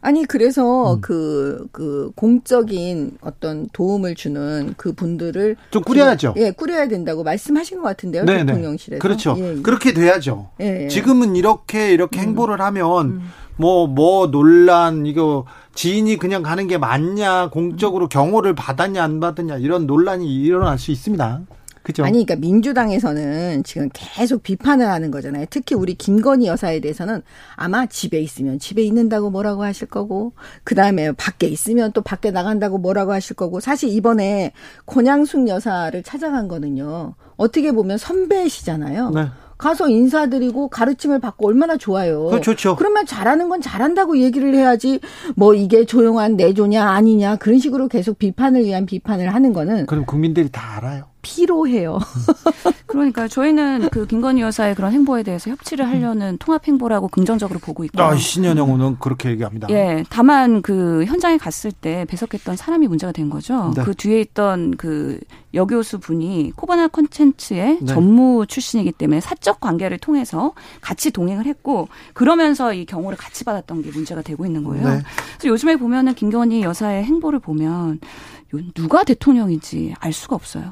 [0.05, 1.01] 아니 그래서 음.
[1.01, 6.35] 그, 그 공적인 어떤 도움을 주는 그 분들을 좀 꾸려야죠.
[6.37, 8.45] 예, 꾸려야 된다고 말씀하신 것 같은데요, 네네.
[8.45, 9.01] 대통령실에서.
[9.01, 9.35] 그렇죠.
[9.39, 9.61] 예, 예.
[9.63, 10.49] 그렇게 돼야죠.
[10.61, 10.87] 예, 예.
[10.89, 12.21] 지금은 이렇게 이렇게 음.
[12.21, 13.23] 행보를 하면
[13.55, 13.95] 뭐뭐 음.
[13.95, 20.31] 뭐 논란 이거 지인이 그냥 가는 게 맞냐 공적으로 경호를 받았냐 안 받았냐 이런 논란이
[20.31, 21.41] 일어날 수 있습니다.
[21.85, 22.03] 그죠?
[22.03, 25.45] 아니, 그러니까 민주당에서는 지금 계속 비판을 하는 거잖아요.
[25.51, 27.21] 특히 우리 김건희 여사에 대해서는
[27.55, 30.33] 아마 집에 있으면 집에 있는다고 뭐라고 하실 거고,
[30.63, 34.51] 그 다음에 밖에 있으면 또 밖에 나간다고 뭐라고 하실 거고, 사실 이번에
[34.87, 37.13] 권양숙 여사를 찾아간 거는요.
[37.37, 39.11] 어떻게 보면 선배시잖아요.
[39.11, 39.27] 네.
[39.59, 42.29] 가서 인사드리고 가르침을 받고 얼마나 좋아요.
[42.31, 42.75] 그 좋죠.
[42.75, 44.99] 그러면 잘하는 건 잘한다고 얘기를 해야지
[45.35, 50.49] 뭐 이게 조용한 내조냐 아니냐 그런 식으로 계속 비판을 위한 비판을 하는 거는 그럼 국민들이
[50.49, 51.05] 다 알아요.
[51.25, 51.97] 피로해요.
[52.85, 57.99] 그러니까 저희는 그 김건희 여사의 그런 행보에 대해서 협치를 하려는 통합 행보라고 긍정적으로 보고 있고.
[57.99, 59.67] 아, 신현영은 그렇게 얘기합니다.
[59.71, 60.03] 예.
[60.09, 63.73] 다만 그 현장에 갔을 때 배석했던 사람이 문제가 된 거죠.
[63.75, 63.83] 네.
[63.83, 65.19] 그 뒤에 있던 그
[65.55, 67.85] 여교수 분이 코바나 콘텐츠의 네.
[67.85, 73.89] 전무 출신이기 때문에 사적 관계를 통해서 같이 동행을 했고 그러면서 이 경호를 같이 받았던 게
[73.89, 74.87] 문제가 되고 있는 거예요.
[74.87, 75.01] 네.
[75.37, 77.99] 그래서 요즘에 보면은 김건희 여사의 행보를 보면
[78.75, 80.71] 누가 대통령인지 알 수가 없어요.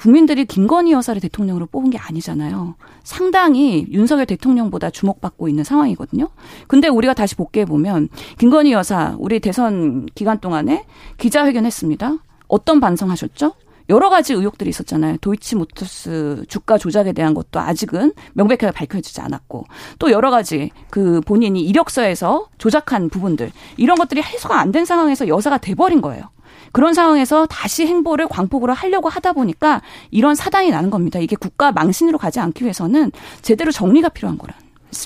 [0.00, 2.74] 국민들이 김건희 여사를 대통령으로 뽑은 게 아니잖아요.
[3.04, 6.30] 상당히 윤석열 대통령보다 주목받고 있는 상황이거든요.
[6.68, 10.86] 근데 우리가 다시 복귀해 보면 김건희 여사 우리 대선 기간 동안에
[11.18, 12.16] 기자회견 했습니다.
[12.48, 13.52] 어떤 반성하셨죠?
[13.90, 15.16] 여러 가지 의혹들이 있었잖아요.
[15.20, 19.66] 도이치모터스 주가 조작에 대한 것도 아직은 명백하게 밝혀지지 않았고
[19.98, 25.58] 또 여러 가지 그 본인이 이력서에서 조작한 부분들 이런 것들이 해소가 안 된 상황에서 여사가
[25.58, 26.30] 돼버린 거예요.
[26.72, 31.18] 그런 상황에서 다시 행보를 광폭으로 하려고 하다 보니까 이런 사단이 나는 겁니다.
[31.18, 33.10] 이게 국가 망신으로 가지 않기 위해서는
[33.42, 34.54] 제대로 정리가 필요한 거라.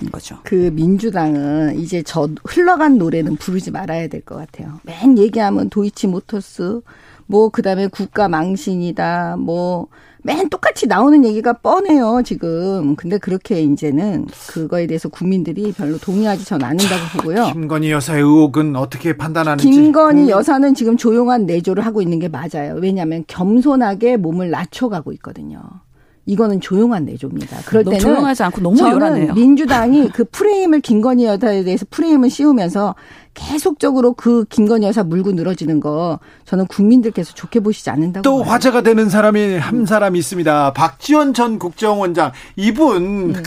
[0.00, 0.38] 있는 거죠.
[0.44, 4.80] 그 민주당은 이제 저 흘러간 노래는 부르지 말아야 될 것 같아요.
[4.82, 6.80] 맨 얘기하면 도이치 모터스,
[7.26, 9.88] 뭐 그 다음에 국가 망신이다, 뭐
[10.26, 12.96] 맨 똑같이 나오는 얘기가 뻔해요, 지금.
[12.96, 17.52] 근데 그렇게 이제는 그거에 대해서 국민들이 별로 동의하지 전 않는다고 보고요.
[17.52, 19.68] 김건희 여사의 의혹은 어떻게 판단하는지.
[19.70, 22.78] 김건희 여사는 지금 조용한 내조를 하고 있는 게 맞아요.
[22.80, 25.60] 왜냐하면 겸손하게 몸을 낮춰가고 있거든요.
[26.24, 27.58] 이거는 조용한 내조입니다.
[27.66, 29.34] 그럴 때는 조용하지 않고 너무 요란해요.
[29.34, 32.94] 민주당이 그 프레임을 김건희 여사에 대해서 프레임을 씌우면서
[33.34, 38.52] 계속적으로 그 김건희 여사 물고 늘어지는 거 저는 국민들께서 좋게 보시지 않는다고 또 봐요.
[38.52, 40.72] 화제가 되는 사람이 한 사람 있습니다.
[40.72, 43.42] 박지원 전 국정원장 이분 음.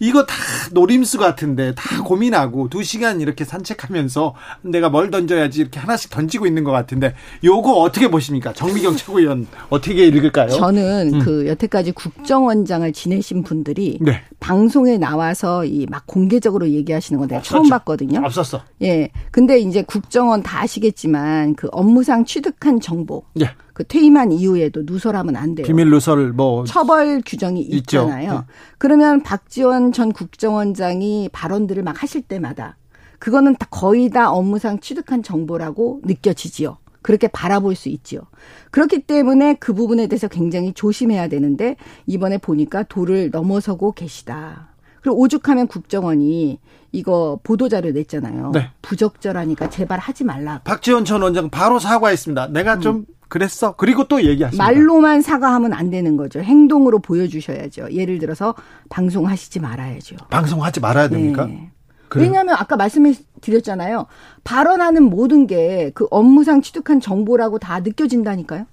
[0.00, 0.34] 이거 다
[0.72, 4.32] 노림수 같은데 다 고민하고 두 시간 이렇게 산책하면서
[4.62, 8.52] 내가 뭘 던져야지 이렇게 하나씩 던지고 있는 것 같은데 요거 어떻게 보십니까?
[8.52, 10.50] 정미경 최고위원 어떻게 읽을까요?
[10.50, 11.18] 저는 음.
[11.18, 14.20] 그 여태까지 국정원장을 지내신 분들이 네.
[14.38, 17.56] 방송에 나와서 이 막 공개적으로 얘기하시는 건 내가 없었죠.
[17.56, 18.20] 처음 봤거든요.
[18.24, 18.62] 없었어.
[18.82, 19.10] 예.
[19.30, 23.24] 근데 이제 국정원 다 아시겠지만 그 업무상 취득한 정보.
[23.40, 23.50] 예.
[23.72, 25.66] 그 퇴임한 이후에도 누설하면 안 돼요.
[25.66, 28.32] 비밀 누설 뭐 처벌 규정이 있잖아요.
[28.32, 28.38] 네.
[28.78, 32.76] 그러면 박지원 전 국정원장이 발언들을 막 하실 때마다
[33.18, 36.78] 그거는 다 거의 다 업무상 취득한 정보라고 느껴지지요.
[37.02, 38.22] 그렇게 바라볼 수 있지요.
[38.70, 41.76] 그렇기 때문에 그 부분에 대해서 굉장히 조심해야 되는데
[42.06, 44.68] 이번에 보니까 도를 넘어서고 계시다.
[45.08, 46.58] 그리고 오죽하면 국정원이
[46.92, 48.50] 이거 보도자료 냈잖아요.
[48.52, 48.70] 네.
[48.82, 50.60] 부적절하니까 제발 하지 말라.
[50.64, 52.48] 박지원 전 원장 바로 사과했습니다.
[52.48, 52.80] 내가 음.
[52.80, 53.74] 좀 그랬어.
[53.76, 54.62] 그리고 또 얘기하십니다.
[54.62, 56.40] 말로만 사과하면 안 되는 거죠.
[56.40, 57.92] 행동으로 보여주셔야죠.
[57.92, 58.54] 예를 들어서
[58.90, 60.16] 방송하시지 말아야죠.
[60.28, 61.46] 방송하지 말아야 됩니까?
[61.46, 61.70] 네.
[62.14, 64.06] 왜냐하면 아까 말씀해 드렸잖아요.
[64.44, 68.66] 발언하는 모든 게 그 업무상 취득한 정보라고 다 느껴진다니까요.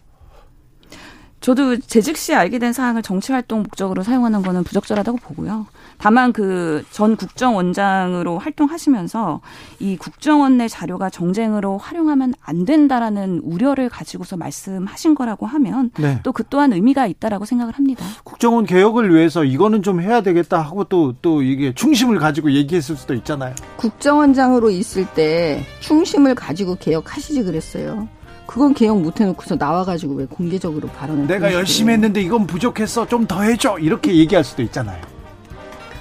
[1.45, 5.67] 저도 재직 시 알게 된 사항을 정치활동 목적으로 사용하는 거는 부적절하다고 보고요.
[5.99, 9.41] 다만 그 전 국정원장으로 활동하시면서
[9.79, 16.19] 이 국정원 내 자료가 정쟁으로 활용하면 안 된다라는 우려를 가지고서 말씀하신 거라고 하면 네.
[16.23, 18.05] 또그 또한 의미가 있다라고 생각을 합니다.
[18.23, 23.13] 국정원 개혁을 위해서 이거는 좀 해야 되겠다 하고 또또 또 이게 충심을 가지고 얘기했을 수도
[23.13, 23.53] 있잖아요.
[23.77, 28.07] 국정원장으로 있을 때 충심을 가지고 개혁하시지 그랬어요.
[28.45, 33.41] 그건 개혁 못 해놓고서 나와가지고 왜 공개적으로 발언을 내가 열심히 했는데 이건 부족했어 좀 더
[33.41, 35.01] 해줘 이렇게 얘기할 수도 있잖아요.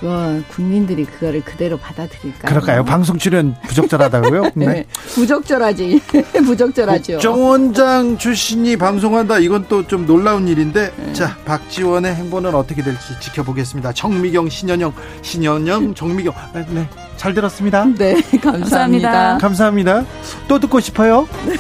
[0.01, 2.43] 그건 국민들이 그거를 그대로 받아들일까요?
[2.45, 2.85] 그럴까요?
[2.85, 4.51] 방송 출연 부적절하다고요?
[4.55, 4.67] 네.
[4.67, 4.87] 네.
[5.15, 6.03] 부적절하지.
[6.45, 7.19] 부적절하죠.
[7.21, 9.39] 정원장 출신이 방송한다.
[9.39, 10.93] 이건 또 좀 놀라운 일인데.
[10.95, 11.13] 네.
[11.15, 13.93] 자, 박지원의 행보는 어떻게 될지 지켜보겠습니다.
[13.95, 14.93] 정미경, 신현영,
[15.23, 16.35] 신현영, 정미경.
[16.53, 16.89] 네, 네.
[17.17, 17.87] 잘 들었습니다.
[17.97, 19.39] 네, 감사합니다.
[19.39, 20.05] 감사합니다.
[20.49, 21.27] 또 듣고 싶어요?
[21.47, 21.57] 네.